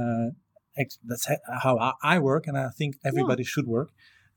Uh, 0.00 0.28
ex- 0.76 0.98
that's 1.08 1.26
ha- 1.26 1.44
how 1.64 1.74
I, 1.78 1.92
I 2.14 2.18
work, 2.18 2.46
and 2.48 2.56
I 2.56 2.68
think 2.78 2.96
everybody 3.04 3.44
should 3.44 3.66
work 3.66 3.88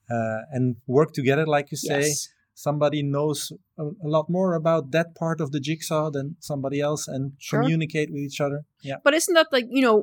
uh, 0.09 0.39
and 0.55 0.75
work 0.87 1.09
together, 1.13 1.45
like 1.45 1.67
you 1.71 1.77
say. 1.77 2.01
yes. 2.01 2.29
Somebody 2.55 3.01
knows 3.01 3.51
a, 3.79 3.83
a 3.83 4.09
lot 4.15 4.29
more 4.29 4.53
about 4.53 4.91
that 4.91 5.15
part 5.15 5.41
of 5.41 5.51
the 5.51 5.59
jigsaw 5.59 6.11
than 6.11 6.35
somebody 6.39 6.79
else, 6.79 7.07
and 7.07 7.23
Sure. 7.39 7.61
communicate 7.61 8.09
with 8.13 8.21
each 8.21 8.39
other. 8.39 8.59
Yeah, 8.83 8.97
But 9.03 9.13
isn't 9.15 9.33
that 9.33 9.47
like 9.51 9.65
you 9.71 9.81
know? 9.81 9.97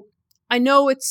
I 0.50 0.58
know 0.58 0.88
it's 0.94 1.10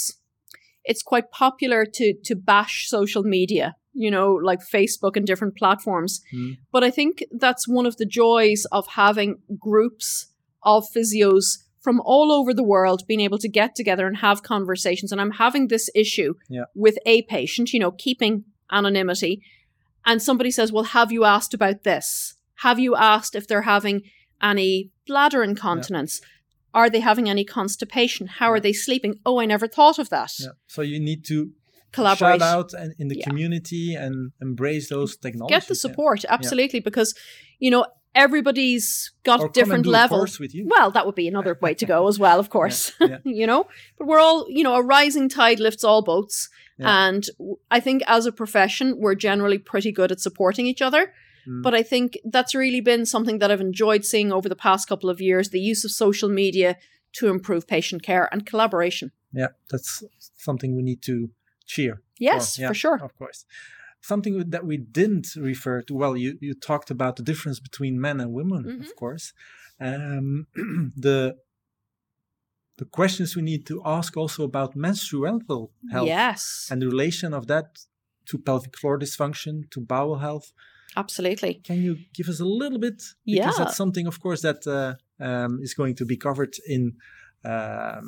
it's 0.84 1.01
quite 1.12 1.32
popular 1.32 1.86
to 1.97 2.13
to 2.27 2.36
bash 2.36 2.89
social 2.89 3.23
media, 3.23 3.75
you 3.93 4.12
know, 4.12 4.34
like 4.34 4.60
Facebook 4.62 5.15
and 5.15 5.25
different 5.25 5.56
platforms. 5.58 6.21
Mm. 6.34 6.58
But 6.71 6.84
I 6.84 6.91
think 6.91 7.23
that's 7.32 7.67
one 7.67 7.86
of 7.86 7.97
the 7.97 8.06
joys 8.06 8.65
of 8.71 8.88
having 8.88 9.39
groups 9.60 10.28
of 10.63 10.86
physios 10.95 11.58
from 11.82 12.02
all 12.04 12.32
over 12.32 12.54
the 12.54 12.63
world 12.63 13.04
being 13.08 13.21
able 13.21 13.38
to 13.39 13.47
get 13.49 13.73
together 13.75 14.06
and 14.06 14.17
have 14.17 14.43
conversations. 14.43 15.12
And 15.12 15.19
I'm 15.21 15.32
having 15.32 15.67
this 15.69 15.89
issue 15.95 16.34
Yeah. 16.49 16.65
with 16.75 16.97
a 17.06 17.21
patient, 17.23 17.71
you 17.73 17.80
know, 17.80 17.91
keeping 17.91 18.43
anonymity. 18.71 19.41
And 20.06 20.21
somebody 20.21 20.52
says, 20.52 20.71
Well, 20.71 20.84
have 20.86 21.12
you 21.12 21.23
asked 21.25 21.54
about 21.54 21.84
this? 21.84 22.36
Have 22.56 22.80
you 22.80 22.95
asked 22.95 23.36
if 23.36 23.47
they're 23.47 23.63
having 23.63 24.02
any 24.41 24.91
bladder 25.08 25.43
incontinence? 25.43 26.21
Are 26.73 26.89
they 26.89 26.99
having 26.99 27.28
any 27.30 27.43
constipation? 27.45 28.28
How 28.28 28.52
are 28.52 28.60
they 28.60 28.73
sleeping? 28.73 29.15
Oh, 29.25 29.39
I 29.39 29.45
never 29.45 29.67
thought 29.67 29.97
of 29.99 30.10
that. 30.10 30.32
yeah. 30.39 30.49
So 30.67 30.82
you 30.82 30.99
need 30.99 31.25
to 31.25 31.52
Collaborate. 31.91 32.39
shout 32.39 32.41
out 32.41 32.73
and 32.73 32.93
in 32.99 33.08
the 33.08 33.17
Yeah. 33.17 33.25
community 33.28 33.95
and 33.95 34.32
embrace 34.41 34.89
those 34.89 35.17
technologies. 35.17 35.56
Get 35.60 35.67
the 35.67 35.73
yeah. 35.73 35.80
support, 35.88 36.25
absolutely, 36.30 36.80
because, 36.80 37.13
you 37.60 37.71
know, 37.71 37.86
everybody's 38.15 39.12
got 39.23 39.39
Or 39.39 39.49
different 39.49 39.86
levels. 39.86 40.19
course 40.19 40.39
with 40.39 40.54
you. 40.56 40.67
Well, 40.67 40.91
that 40.91 41.06
would 41.06 41.15
be 41.15 41.28
another 41.28 41.58
way 41.62 41.73
to 41.75 41.86
go 41.86 42.08
as 42.08 42.17
well, 42.19 42.39
of 42.39 42.49
course. 42.58 42.91
yeah. 42.99 43.17
you 43.25 43.47
know, 43.47 43.65
but 43.97 44.08
we're 44.08 44.19
all, 44.19 44.45
you 44.49 44.63
know, 44.63 44.75
a 44.75 44.82
rising 44.84 45.30
tide 45.30 45.60
lifts 45.60 45.84
all 45.84 46.02
boats. 46.02 46.49
Yeah. 46.78 47.08
And 47.08 47.25
I 47.71 47.80
think 47.80 48.04
as 48.08 48.25
a 48.25 48.32
profession, 48.32 48.95
we're 48.97 49.15
generally 49.15 49.58
pretty 49.58 49.91
good 49.91 50.12
at 50.12 50.19
supporting 50.19 50.65
each 50.65 50.82
other. 50.82 51.13
Mm. 51.47 51.62
But 51.63 51.73
I 51.73 51.84
think 51.84 52.17
that's 52.25 52.54
really 52.56 52.82
been 52.82 53.06
something 53.06 53.39
that 53.39 53.52
I've 53.52 53.62
enjoyed 53.62 54.06
seeing 54.06 54.32
over 54.32 54.47
the 54.49 54.56
past 54.56 54.88
couple 54.88 55.10
of 55.10 55.19
years 55.21 55.49
the 55.49 55.60
use 55.60 55.84
of 55.86 55.91
social 55.91 56.30
media 56.30 56.78
to 57.13 57.28
improve 57.28 57.67
patient 57.67 58.04
care 58.04 58.30
and 58.32 58.45
collaboration. 58.45 59.12
yeah, 59.34 59.47
that's 59.71 60.04
something 60.38 60.75
we 60.75 60.82
need 60.84 61.02
to 61.04 61.30
cheer. 61.73 61.93
Yes, 62.29 62.58
yeah, 62.60 62.69
for 62.69 62.75
sure. 62.84 62.97
Of 63.08 63.13
course. 63.21 63.39
Something 64.01 64.34
that 64.55 64.63
we 64.71 64.77
didn't 64.99 65.27
refer 65.51 65.77
to. 65.88 65.93
Well, 66.01 66.15
you, 66.23 66.32
you 66.41 66.53
talked 66.69 66.89
about 66.91 67.13
the 67.17 67.23
difference 67.32 67.60
between 67.69 67.93
men 68.08 68.17
and 68.23 68.29
women, 68.39 68.62
Mhm. 68.65 68.82
of 68.86 68.91
course. 69.01 69.25
Um, 69.89 70.47
the 71.08 71.19
the 72.77 72.86
questions 72.99 73.36
we 73.36 73.41
need 73.41 73.65
to 73.65 73.75
ask 73.97 74.15
also 74.17 74.43
about 74.43 74.75
menstrual 74.75 75.41
health 75.91 76.08
Yes, 76.08 76.67
and 76.71 76.82
the 76.82 76.88
relation 76.88 77.34
of 77.34 77.43
that 77.47 77.65
to 78.25 78.38
pelvic 78.38 78.77
floor 78.79 78.97
dysfunction, 78.99 79.53
to 79.71 79.79
bowel 79.82 80.17
health. 80.19 80.47
absolutely. 80.95 81.53
Can 81.69 81.77
you 81.86 81.93
give 82.17 82.29
us 82.29 82.39
a 82.39 82.45
little 82.62 82.79
bit? 82.79 82.99
Because 83.25 83.58
Yeah. 83.58 83.63
that's 83.65 83.75
something, 83.77 84.08
of 84.08 84.17
course, 84.19 84.41
that 84.47 84.62
uh, 84.67 84.93
um, 85.27 85.60
is 85.62 85.73
going 85.73 85.95
to 85.97 86.05
be 86.05 86.17
covered 86.17 86.53
in 86.75 86.82
um, 87.53 88.05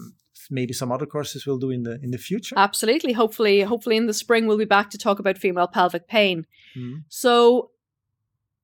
maybe 0.50 0.74
some 0.74 0.92
other 0.92 1.06
courses 1.06 1.46
we'll 1.46 1.58
do 1.58 1.70
in 1.70 1.84
the 1.84 2.00
in 2.02 2.12
the 2.12 2.18
future. 2.18 2.56
Absolutely. 2.58 3.14
Hopefully, 3.14 3.62
hopefully 3.62 3.98
in 3.98 4.08
the 4.08 4.14
spring 4.14 4.48
we'll 4.48 4.58
be 4.58 4.66
back 4.66 4.90
to 4.92 4.98
talk 4.98 5.20
about 5.20 5.38
female 5.38 5.68
pelvic 5.68 6.08
pain. 6.08 6.46
Mhm. 6.76 7.04
So 7.10 7.72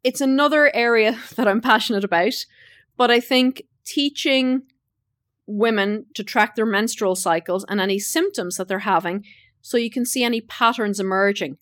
it's 0.04 0.22
another 0.22 0.74
area 0.76 1.20
that 1.36 1.48
I'm 1.48 1.62
passionate 1.62 2.04
about, 2.04 2.34
but 2.96 3.12
I 3.12 3.20
think 3.20 3.64
teaching 3.84 4.64
women 5.46 6.06
to 6.14 6.24
track 6.24 6.56
their 6.56 6.66
menstrual 6.66 7.16
cycles 7.16 7.66
and 7.70 7.80
any 7.80 8.00
symptoms 8.00 8.58
that 8.58 8.68
they're 8.68 8.80
having 8.80 9.24
so 9.62 9.78
you 9.78 9.90
can 9.90 10.06
see 10.06 10.24
any 10.24 10.42
patterns 10.42 11.00
emerging. 11.00 11.58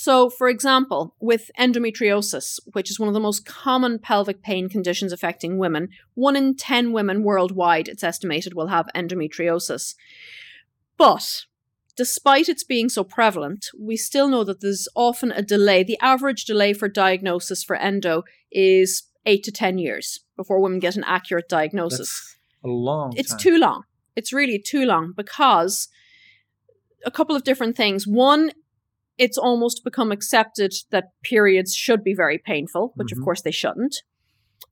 So, 0.00 0.30
for 0.30 0.48
example, 0.48 1.16
with 1.18 1.50
endometriosis, 1.58 2.60
which 2.72 2.88
is 2.88 3.00
one 3.00 3.08
of 3.08 3.14
the 3.14 3.20
most 3.28 3.44
common 3.44 3.98
pelvic 3.98 4.44
pain 4.44 4.68
conditions 4.68 5.12
affecting 5.12 5.58
women, 5.58 5.88
one 6.14 6.36
in 6.36 6.54
10 6.54 6.92
women 6.92 7.24
worldwide, 7.24 7.88
it's 7.88 8.04
estimated, 8.04 8.54
will 8.54 8.68
have 8.68 8.86
endometriosis. 8.94 9.96
But 10.98 11.46
despite 11.96 12.48
its 12.48 12.62
being 12.62 12.88
so 12.88 13.02
prevalent, 13.02 13.70
we 13.76 13.96
still 13.96 14.28
know 14.28 14.44
that 14.44 14.60
there's 14.60 14.86
often 14.94 15.32
a 15.32 15.42
delay. 15.42 15.82
The 15.82 15.98
average 16.00 16.44
delay 16.44 16.74
for 16.74 16.88
diagnosis 16.88 17.64
for 17.64 17.74
endo 17.74 18.22
is 18.52 19.02
eight 19.26 19.42
to 19.42 19.50
10 19.50 19.78
years 19.78 20.20
before 20.36 20.60
women 20.60 20.78
get 20.78 20.94
an 20.94 21.02
accurate 21.08 21.48
diagnosis. 21.48 22.36
That's 22.62 22.64
a 22.64 22.68
long. 22.68 23.14
It's 23.16 23.30
time. 23.30 23.40
too 23.40 23.58
long. 23.58 23.82
It's 24.14 24.32
really 24.32 24.60
too 24.60 24.84
long 24.84 25.12
because 25.16 25.88
a 27.04 27.10
couple 27.10 27.34
of 27.34 27.42
different 27.42 27.76
things. 27.76 28.06
One, 28.06 28.52
it's 29.18 29.36
almost 29.38 29.84
become 29.84 30.12
accepted 30.12 30.72
that 30.90 31.10
periods 31.22 31.74
should 31.74 32.02
be 32.04 32.14
very 32.14 32.38
painful, 32.38 32.92
which 32.94 33.08
Mhm. 33.08 33.18
of 33.18 33.24
course 33.24 33.42
they 33.42 33.50
shouldn't. 33.50 33.96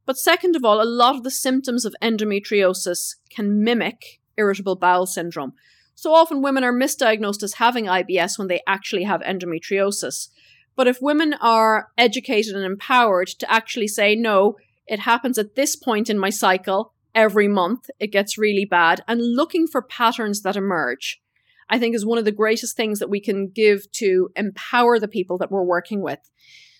But 0.05 0.17
second 0.17 0.55
of 0.57 0.65
all, 0.65 0.81
a 0.81 0.85
lot 0.85 1.17
of 1.17 1.25
the 1.25 1.31
symptoms 1.31 1.85
of 1.85 1.95
endometriosis 2.01 3.17
can 3.29 3.63
mimic 3.63 4.21
irritable 4.37 4.77
bowel 4.77 5.07
syndrome. 5.07 5.53
So 5.95 6.15
often 6.15 6.43
women 6.43 6.63
are 6.63 6.73
misdiagnosed 6.73 7.43
as 7.43 7.55
having 7.55 7.87
IBS 7.89 8.39
when 8.39 8.49
they 8.49 8.61
actually 8.67 9.05
have 9.05 9.21
endometriosis. 9.23 10.29
But 10.77 10.87
if 10.87 11.01
women 11.01 11.35
are 11.35 11.89
educated 11.97 12.55
and 12.55 12.65
empowered 12.65 13.29
to 13.29 13.51
actually 13.51 13.89
say, 13.89 14.15
no, 14.15 14.57
it 14.87 15.01
happens 15.01 15.39
at 15.39 15.55
this 15.55 15.75
point 15.75 16.11
in 16.11 16.19
my 16.19 16.31
cycle 16.31 16.93
every 17.15 17.49
month, 17.49 17.89
it 17.99 18.09
gets 18.09 18.37
really 18.37 18.67
bad, 18.67 19.03
and 19.09 19.35
looking 19.35 19.67
for 19.67 19.81
patterns 19.81 20.43
that 20.43 20.55
emerge, 20.55 21.21
I 21.69 21.79
think 21.79 21.95
is 21.95 22.07
one 22.07 22.19
of 22.19 22.25
the 22.25 22.33
greatest 22.33 22.77
things 22.77 22.99
that 22.99 23.11
we 23.11 23.21
can 23.21 23.49
give 23.49 23.91
to 23.93 24.31
empower 24.37 24.99
the 24.99 25.09
people 25.09 25.39
that 25.39 25.51
we're 25.51 25.65
working 25.65 26.01
with. 26.01 26.21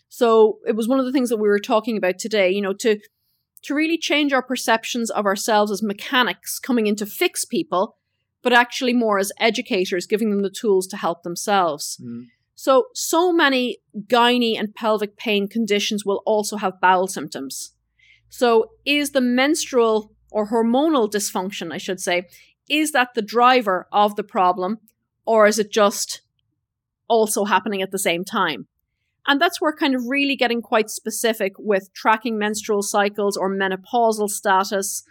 So 0.09 0.59
it 0.67 0.77
was 0.77 0.89
one 0.89 1.01
of 1.01 1.05
the 1.05 1.13
things 1.13 1.29
that 1.31 1.39
we 1.39 1.49
were 1.49 1.59
talking 1.59 1.97
about 1.97 2.19
today, 2.19 2.51
you 2.51 2.63
know, 2.63 2.73
to 2.75 2.99
to 3.63 3.75
really 3.75 3.99
change 3.99 4.33
our 4.33 4.43
perceptions 4.43 5.11
of 5.11 5.27
ourselves 5.27 5.73
as 5.73 5.83
mechanics 5.83 6.61
coming 6.61 6.87
in 6.87 6.95
to 6.97 7.07
fix 7.07 7.45
people, 7.45 7.97
but 8.43 8.53
actually 8.53 8.93
more 8.93 9.19
as 9.19 9.33
educators, 9.41 10.07
giving 10.07 10.31
them 10.31 10.43
the 10.43 10.51
tools 10.51 10.87
to 10.87 10.97
help 10.97 11.23
themselves. 11.25 12.01
Mm. 12.01 12.27
So, 12.55 12.87
so 12.95 13.33
many 13.33 13.79
gynae 14.07 14.59
and 14.59 14.75
pelvic 14.75 15.17
pain 15.17 15.49
conditions 15.49 16.07
will 16.07 16.23
also 16.25 16.57
have 16.59 16.81
bowel 16.81 17.09
symptoms. 17.09 17.73
So, 18.29 18.71
is 18.85 19.11
the 19.11 19.21
menstrual 19.21 20.15
or 20.31 20.49
hormonal 20.49 21.11
dysfunction, 21.11 21.73
I 21.73 21.79
should 21.79 22.01
say, 22.01 22.29
is 22.69 22.93
that 22.93 23.15
the 23.15 23.23
driver 23.23 23.87
of 23.93 24.17
the 24.17 24.25
problem, 24.25 24.79
or 25.25 25.47
is 25.47 25.59
it 25.59 25.71
just 25.71 26.23
also 27.09 27.45
happening 27.45 27.83
at 27.83 27.91
the 27.91 27.99
same 27.99 28.25
time? 28.25 28.67
And 29.27 29.41
that's 29.41 29.61
where 29.61 29.75
kind 29.75 29.95
of 29.95 30.07
really 30.07 30.37
getting 30.37 30.63
quite 30.63 30.89
specific 30.89 31.53
with 31.59 31.93
tracking 31.95 32.39
menstrual 32.39 32.83
cycles 32.83 33.37
or 33.37 33.51
menopausal 33.51 34.31
status 34.31 35.03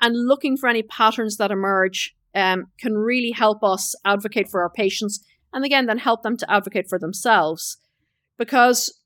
and 0.00 0.26
looking 0.26 0.56
for 0.56 0.68
any 0.68 0.82
patterns 0.82 1.36
that 1.36 1.50
emerge 1.50 2.14
um, 2.34 2.66
can 2.78 2.94
really 2.94 3.32
help 3.32 3.62
us 3.62 3.94
advocate 4.04 4.48
for 4.48 4.62
our 4.62 4.70
patients 4.70 5.24
and 5.52 5.64
again 5.64 5.86
then 5.86 5.98
help 5.98 6.22
them 6.22 6.36
to 6.36 6.50
advocate 6.50 6.88
for 6.88 6.98
themselves 6.98 7.78
because 8.36 8.97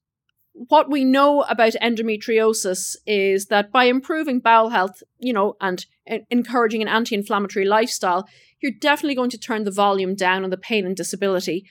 what 0.54 0.90
we 0.90 1.04
know 1.04 1.42
about 1.42 1.72
endometriosis 1.82 2.96
is 3.06 3.46
that 3.46 3.72
by 3.72 3.84
improving 3.84 4.40
bowel 4.40 4.68
health, 4.68 5.02
you 5.18 5.32
know, 5.32 5.56
and 5.60 5.86
encouraging 6.30 6.82
an 6.82 6.88
anti 6.88 7.14
inflammatory 7.14 7.64
lifestyle, 7.64 8.28
you're 8.60 8.72
definitely 8.80 9.14
going 9.14 9.30
to 9.30 9.38
turn 9.38 9.64
the 9.64 9.70
volume 9.70 10.14
down 10.14 10.44
on 10.44 10.50
the 10.50 10.56
pain 10.56 10.86
and 10.86 10.96
disability. 10.96 11.64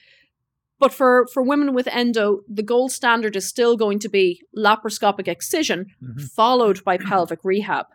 But 0.80 0.94
for, 0.94 1.28
for 1.32 1.44
women 1.44 1.76
with 1.76 1.88
endo, 1.88 2.42
the 2.48 2.64
gold 2.64 2.92
standard 2.92 3.36
is 3.36 3.48
still 3.48 3.78
going 3.78 4.00
to 4.00 4.10
be 4.10 4.42
laparoscopic 4.58 5.28
excision, 5.28 5.86
mm-hmm. 6.04 6.20
followed 6.20 6.84
by 6.84 6.98
pelvic 6.98 7.42
rehab. 7.44 7.86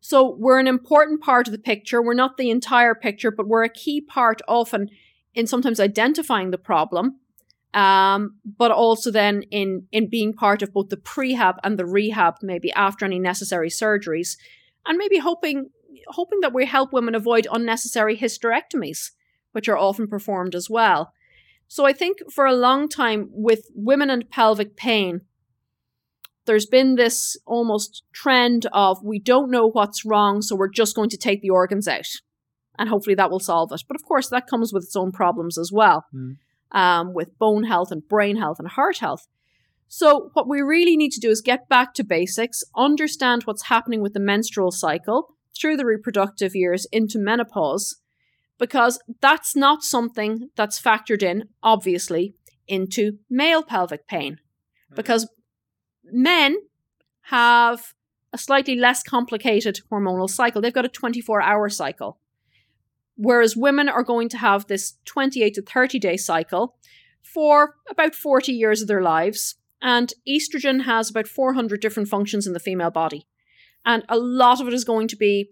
So 0.00 0.34
we're 0.38 0.58
an 0.58 0.66
important 0.66 1.20
part 1.22 1.48
of 1.48 1.52
the 1.52 1.58
picture. 1.58 2.02
We're 2.02 2.14
not 2.14 2.38
the 2.38 2.50
entire 2.50 2.94
picture, 2.94 3.30
but 3.30 3.46
we're 3.46 3.64
a 3.64 3.68
key 3.68 4.00
part 4.00 4.40
often 4.48 4.88
in 5.34 5.46
sometimes 5.46 5.80
identifying 5.80 6.50
the 6.50 6.58
problem 6.58 7.20
um, 7.74 8.36
but 8.44 8.70
also 8.70 9.10
then 9.10 9.42
in 9.50 9.88
in 9.90 10.08
being 10.08 10.32
part 10.32 10.62
of 10.62 10.72
both 10.72 10.88
the 10.88 10.96
prehab 10.96 11.56
and 11.64 11.76
the 11.76 11.84
rehab, 11.84 12.36
maybe 12.40 12.72
after 12.72 13.04
any 13.04 13.18
necessary 13.18 13.68
surgeries, 13.68 14.36
and 14.86 14.96
maybe 14.96 15.18
hoping 15.18 15.70
hoping 16.08 16.40
that 16.40 16.54
we 16.54 16.66
help 16.66 16.92
women 16.92 17.14
avoid 17.14 17.48
unnecessary 17.50 18.16
hysterectomies, 18.16 19.10
which 19.52 19.68
are 19.68 19.76
often 19.76 20.06
performed 20.06 20.54
as 20.54 20.70
well. 20.70 21.12
So 21.66 21.84
I 21.84 21.92
think 21.92 22.18
for 22.32 22.46
a 22.46 22.54
long 22.54 22.88
time 22.88 23.28
with 23.32 23.66
women 23.74 24.08
and 24.08 24.30
pelvic 24.30 24.76
pain, 24.76 25.22
there's 26.46 26.66
been 26.66 26.94
this 26.94 27.36
almost 27.44 28.04
trend 28.12 28.66
of 28.72 29.02
we 29.02 29.18
don't 29.18 29.50
know 29.50 29.68
what's 29.68 30.04
wrong, 30.04 30.42
so 30.42 30.54
we're 30.54 30.68
just 30.68 30.94
going 30.94 31.10
to 31.10 31.16
take 31.16 31.42
the 31.42 31.50
organs 31.50 31.88
out. 31.88 32.06
And 32.78 32.88
hopefully 32.88 33.14
that 33.16 33.30
will 33.30 33.40
solve 33.40 33.72
it. 33.72 33.82
But 33.88 33.96
of 33.96 34.04
course, 34.04 34.28
that 34.28 34.46
comes 34.46 34.72
with 34.72 34.84
its 34.84 34.96
own 34.96 35.10
problems 35.10 35.58
as 35.58 35.70
well. 35.72 36.04
Mm 36.14 36.36
um, 36.74 37.14
with 37.14 37.38
bone 37.38 37.64
health 37.64 37.90
and 37.90 38.06
brain 38.06 38.36
health 38.36 38.58
and 38.58 38.68
heart 38.68 38.98
health. 38.98 39.26
So, 39.86 40.30
what 40.32 40.48
we 40.48 40.60
really 40.60 40.96
need 40.96 41.12
to 41.12 41.20
do 41.20 41.30
is 41.30 41.40
get 41.40 41.68
back 41.68 41.94
to 41.94 42.04
basics, 42.04 42.64
understand 42.76 43.44
what's 43.44 43.64
happening 43.64 44.02
with 44.02 44.12
the 44.12 44.20
menstrual 44.20 44.72
cycle 44.72 45.36
through 45.56 45.76
the 45.76 45.86
reproductive 45.86 46.56
years 46.56 46.86
into 46.90 47.18
menopause, 47.18 48.00
because 48.58 48.98
that's 49.20 49.54
not 49.54 49.84
something 49.84 50.50
that's 50.56 50.82
factored 50.82 51.22
in, 51.22 51.44
obviously, 51.62 52.34
into 52.66 53.18
male 53.30 53.62
pelvic 53.62 54.08
pain. 54.08 54.38
Hmm. 54.88 54.96
Because 54.96 55.28
men 56.04 56.56
have 57.28 57.94
a 58.32 58.38
slightly 58.38 58.74
less 58.74 59.02
complicated 59.02 59.80
hormonal 59.92 60.28
cycle. 60.28 60.60
They've 60.60 60.72
got 60.72 60.84
a 60.84 60.88
24 60.88 61.40
hour 61.40 61.68
cycle. 61.68 62.18
Whereas 63.16 63.56
women 63.56 63.88
are 63.88 64.02
going 64.02 64.28
to 64.30 64.38
have 64.38 64.66
this 64.66 64.94
28 65.04 65.54
to 65.54 65.62
30 65.62 65.98
day 65.98 66.16
cycle 66.16 66.76
for 67.22 67.76
about 67.90 68.14
40 68.14 68.52
years 68.52 68.82
of 68.82 68.88
their 68.88 69.02
lives. 69.02 69.56
And 69.80 70.12
estrogen 70.28 70.84
has 70.84 71.10
about 71.10 71.28
400 71.28 71.80
different 71.80 72.08
functions 72.08 72.46
in 72.46 72.52
the 72.52 72.60
female 72.60 72.90
body. 72.90 73.26
And 73.84 74.04
a 74.08 74.16
lot 74.16 74.60
of 74.60 74.66
it 74.66 74.74
is 74.74 74.84
going 74.84 75.08
to 75.08 75.16
be 75.16 75.50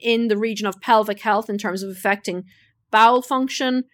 in 0.00 0.28
the 0.28 0.36
region 0.36 0.66
of 0.66 0.80
pelvic 0.80 1.20
health 1.20 1.48
in 1.48 1.58
terms 1.58 1.82
of 1.82 1.90
affecting 1.90 2.44
bowel 2.90 3.22
function, 3.22 3.84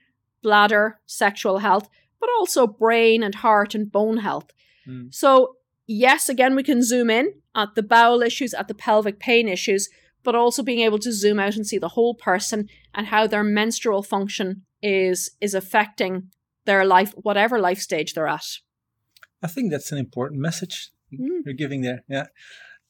bladder, 0.42 1.00
sexual 1.06 1.58
health, 1.58 1.88
but 2.20 2.30
also 2.38 2.66
brain 2.66 3.22
and 3.22 3.36
heart 3.36 3.74
and 3.74 3.90
bone 3.90 4.18
health. 4.18 4.50
Mm. 4.88 5.12
So, 5.12 5.56
yes, 5.86 6.28
again, 6.28 6.54
we 6.54 6.62
can 6.62 6.82
zoom 6.82 7.10
in 7.10 7.34
at 7.54 7.74
the 7.74 7.82
bowel 7.82 8.22
issues, 8.22 8.54
at 8.54 8.68
the 8.68 8.74
pelvic 8.74 9.18
pain 9.18 9.48
issues, 9.48 9.88
but 10.24 10.34
also 10.34 10.62
being 10.62 10.80
able 10.80 10.98
to 10.98 11.12
zoom 11.12 11.38
out 11.38 11.54
and 11.54 11.66
see 11.66 11.78
the 11.78 11.90
whole 11.90 12.14
person 12.14 12.68
and 12.94 13.06
how 13.06 13.26
their 13.26 13.44
menstrual 13.44 14.02
function 14.02 14.62
is 14.82 15.30
is 15.40 15.54
affecting 15.54 16.30
their 16.64 16.84
life, 16.84 17.12
whatever 17.16 17.60
life 17.60 17.78
stage 17.78 18.14
they're 18.14 18.26
at. 18.26 18.46
I 19.42 19.46
think 19.46 19.70
that's 19.70 19.92
an 19.92 19.98
important 19.98 20.40
message 20.40 20.90
mm. 21.12 21.42
you're 21.44 21.54
giving 21.54 21.82
there. 21.82 22.02
Yeah, 22.08 22.26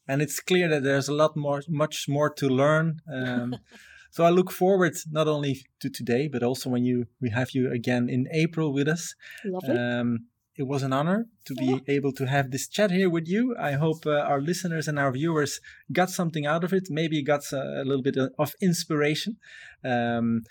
and 0.07 0.23
it's 0.23 0.41
clear 0.41 0.69
that 0.69 0.83
there's 0.83 1.09
a 1.09 1.15
lot 1.15 1.37
more, 1.37 1.63
much 1.69 2.09
more 2.09 2.31
to 2.35 2.49
learn. 2.49 3.01
Um, 3.13 3.57
so 4.11 4.25
I 4.25 4.31
look 4.31 4.51
forward 4.51 4.95
not 5.11 5.29
only 5.29 5.67
to 5.81 5.91
today, 5.91 6.29
but 6.29 6.43
also 6.43 6.71
when 6.71 6.85
you 6.85 7.07
we 7.21 7.31
have 7.31 7.51
you 7.51 7.71
again 7.71 8.09
in 8.09 8.29
April 8.33 8.73
with 8.73 8.89
us. 8.89 9.15
Lovely. 9.45 9.77
Um, 9.77 10.27
it 10.57 10.69
was 10.69 10.83
an 10.83 10.93
honor 10.93 11.27
to 11.47 11.55
be 11.55 11.83
able 11.89 12.13
to 12.13 12.27
have 12.27 12.51
this 12.51 12.69
chat 12.69 12.93
here 12.93 13.11
with 13.11 13.27
you. 13.27 13.57
I 13.59 13.73
hope 13.73 14.07
uh, 14.07 14.13
our 14.13 14.41
listeners 14.41 14.87
and 14.87 14.99
our 14.99 15.11
viewers 15.11 15.61
got 15.93 16.11
something 16.11 16.47
out 16.47 16.63
of 16.63 16.73
it. 16.73 16.89
Maybe 16.91 17.23
got 17.23 17.43
a, 17.53 17.83
a 17.83 17.85
little 17.85 18.03
bit 18.03 18.17
of 18.17 18.55
inspiration. 18.61 19.37
Um, 19.85 20.43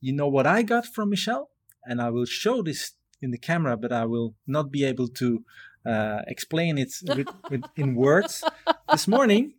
you 0.00 0.12
know 0.12 0.26
what 0.26 0.46
I 0.46 0.62
got 0.62 0.86
from 0.86 1.10
Michelle, 1.10 1.50
and 1.84 2.02
I 2.02 2.10
will 2.10 2.24
show 2.24 2.62
this 2.62 2.92
in 3.22 3.30
the 3.30 3.38
camera, 3.38 3.76
but 3.76 3.92
I 3.92 4.06
will 4.06 4.34
not 4.46 4.72
be 4.72 4.84
able 4.84 5.08
to 5.08 5.44
uh, 5.86 6.22
explain 6.26 6.76
it 6.76 6.92
with, 7.16 7.28
with, 7.48 7.62
in 7.76 7.94
words. 7.94 8.42
this 8.90 9.06
morning, 9.06 9.54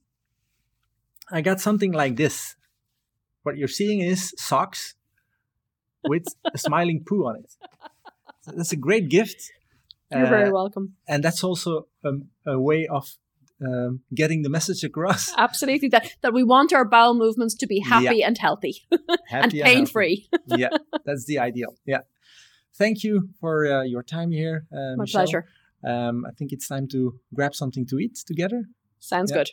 I 1.31 1.39
got 1.39 1.61
something 1.61 1.93
like 1.93 2.17
this. 2.17 2.55
What 3.43 3.57
you're 3.57 3.69
seeing 3.69 4.01
is 4.01 4.33
socks 4.37 4.95
with 6.03 6.25
a 6.53 6.57
smiling 6.57 7.03
poo 7.07 7.27
on 7.27 7.37
it. 7.37 7.51
that's 8.45 8.73
a 8.73 8.75
great 8.75 9.09
gift 9.09 9.51
you're 10.11 10.25
uh, 10.25 10.29
very 10.29 10.51
welcome. 10.51 10.95
And 11.07 11.23
that's 11.23 11.43
also 11.43 11.87
um, 12.03 12.29
a 12.45 12.59
way 12.59 12.87
of 12.87 13.07
um, 13.65 14.01
getting 14.13 14.41
the 14.41 14.49
message 14.49 14.83
across. 14.83 15.33
Absolutely, 15.37 15.89
that 15.89 16.11
that 16.21 16.33
we 16.33 16.43
want 16.43 16.73
our 16.73 16.85
bowel 16.85 17.13
movements 17.13 17.55
to 17.55 17.67
be 17.67 17.79
happy 17.79 18.17
yeah. 18.17 18.27
and 18.27 18.37
healthy, 18.37 18.85
happy 19.27 19.61
and 19.61 19.65
pain 19.65 19.85
free. 19.85 20.27
yeah, 20.47 20.69
that's 21.05 21.25
the 21.25 21.39
ideal. 21.39 21.75
Yeah, 21.85 22.01
thank 22.75 23.03
you 23.03 23.29
for 23.39 23.65
uh, 23.65 23.83
your 23.83 24.03
time 24.03 24.31
here. 24.31 24.65
Uh, 24.71 24.95
My 24.95 25.03
Michelle. 25.03 25.21
pleasure. 25.21 25.45
Um, 25.83 26.25
I 26.25 26.31
think 26.31 26.51
it's 26.51 26.67
time 26.67 26.87
to 26.89 27.19
grab 27.33 27.53
something 27.53 27.85
to 27.87 27.99
eat 27.99 28.15
together. 28.25 28.65
Sounds 28.99 29.31
yeah. 29.31 29.37
good. 29.37 29.51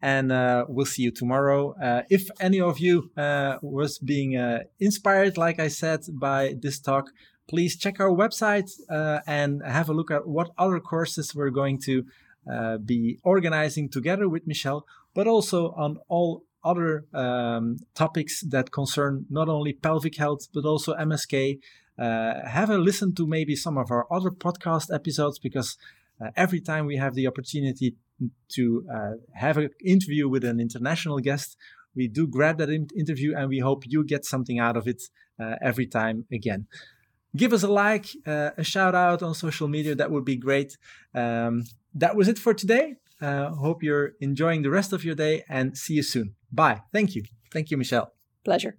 And 0.00 0.30
uh, 0.30 0.66
we'll 0.68 0.86
see 0.86 1.02
you 1.02 1.10
tomorrow. 1.10 1.74
Uh, 1.82 2.02
if 2.10 2.28
any 2.38 2.60
of 2.60 2.78
you 2.78 3.10
uh, 3.16 3.56
was 3.62 3.98
being 3.98 4.36
uh, 4.36 4.64
inspired, 4.78 5.36
like 5.38 5.58
I 5.58 5.68
said, 5.68 6.00
by 6.12 6.54
this 6.60 6.78
talk, 6.78 7.10
please 7.48 7.76
check 7.76 8.00
our 8.00 8.10
website 8.10 8.70
uh, 8.90 9.20
and 9.26 9.62
have 9.64 9.88
a 9.88 9.92
look 9.92 10.10
at 10.10 10.26
what 10.26 10.50
other 10.58 10.80
courses 10.80 11.34
we're 11.34 11.50
going 11.50 11.78
to 11.78 12.04
uh, 12.50 12.78
be 12.78 13.18
organizing 13.22 13.88
together 13.88 14.28
with 14.28 14.46
Michelle, 14.46 14.86
but 15.14 15.26
also 15.26 15.72
on 15.72 15.98
all 16.08 16.44
other 16.64 17.06
um, 17.14 17.78
topics 17.94 18.42
that 18.42 18.72
concern 18.72 19.26
not 19.30 19.48
only 19.48 19.72
pelvic 19.72 20.16
health 20.16 20.48
but 20.52 20.64
also 20.64 20.94
MSK. 20.94 21.60
Uh, 21.98 22.46
have 22.46 22.68
a 22.68 22.76
listen 22.76 23.14
to 23.14 23.26
maybe 23.26 23.56
some 23.56 23.78
of 23.78 23.90
our 23.90 24.06
other 24.12 24.30
podcast 24.30 24.94
episodes 24.94 25.38
because 25.38 25.78
uh, 26.20 26.28
every 26.36 26.60
time 26.60 26.84
we 26.84 26.96
have 26.96 27.14
the 27.14 27.26
opportunity 27.26 27.96
to 28.48 28.84
uh, 28.92 29.12
have 29.32 29.56
an 29.56 29.70
interview 29.82 30.28
with 30.28 30.44
an 30.44 30.60
international 30.60 31.18
guest, 31.20 31.56
we 31.94 32.06
do 32.06 32.26
grab 32.26 32.58
that 32.58 32.68
in- 32.68 32.88
interview 32.94 33.34
and 33.34 33.48
we 33.48 33.60
hope 33.60 33.84
you 33.86 34.04
get 34.04 34.26
something 34.26 34.58
out 34.58 34.76
of 34.76 34.86
it 34.86 35.04
uh, 35.40 35.54
every 35.62 35.86
time 35.86 36.26
again 36.30 36.66
give 37.36 37.52
us 37.52 37.62
a 37.62 37.68
like, 37.68 38.06
uh, 38.26 38.50
a 38.56 38.64
shout 38.64 38.94
out 38.94 39.22
on 39.22 39.34
social 39.34 39.68
media. 39.68 39.94
That 39.94 40.10
would 40.10 40.24
be 40.24 40.36
great. 40.36 40.76
Um, 41.14 41.64
that 41.94 42.16
was 42.16 42.28
it 42.28 42.38
for 42.38 42.54
today. 42.54 42.96
Uh, 43.20 43.50
hope 43.50 43.82
you're 43.82 44.12
enjoying 44.20 44.62
the 44.62 44.70
rest 44.70 44.92
of 44.92 45.04
your 45.04 45.14
day 45.14 45.44
and 45.48 45.76
see 45.76 45.94
you 45.94 46.02
soon. 46.02 46.34
Bye. 46.52 46.82
Thank 46.92 47.14
you. 47.14 47.22
Thank 47.52 47.70
you, 47.70 47.76
Michelle. 47.76 48.12
Pleasure. 48.44 48.76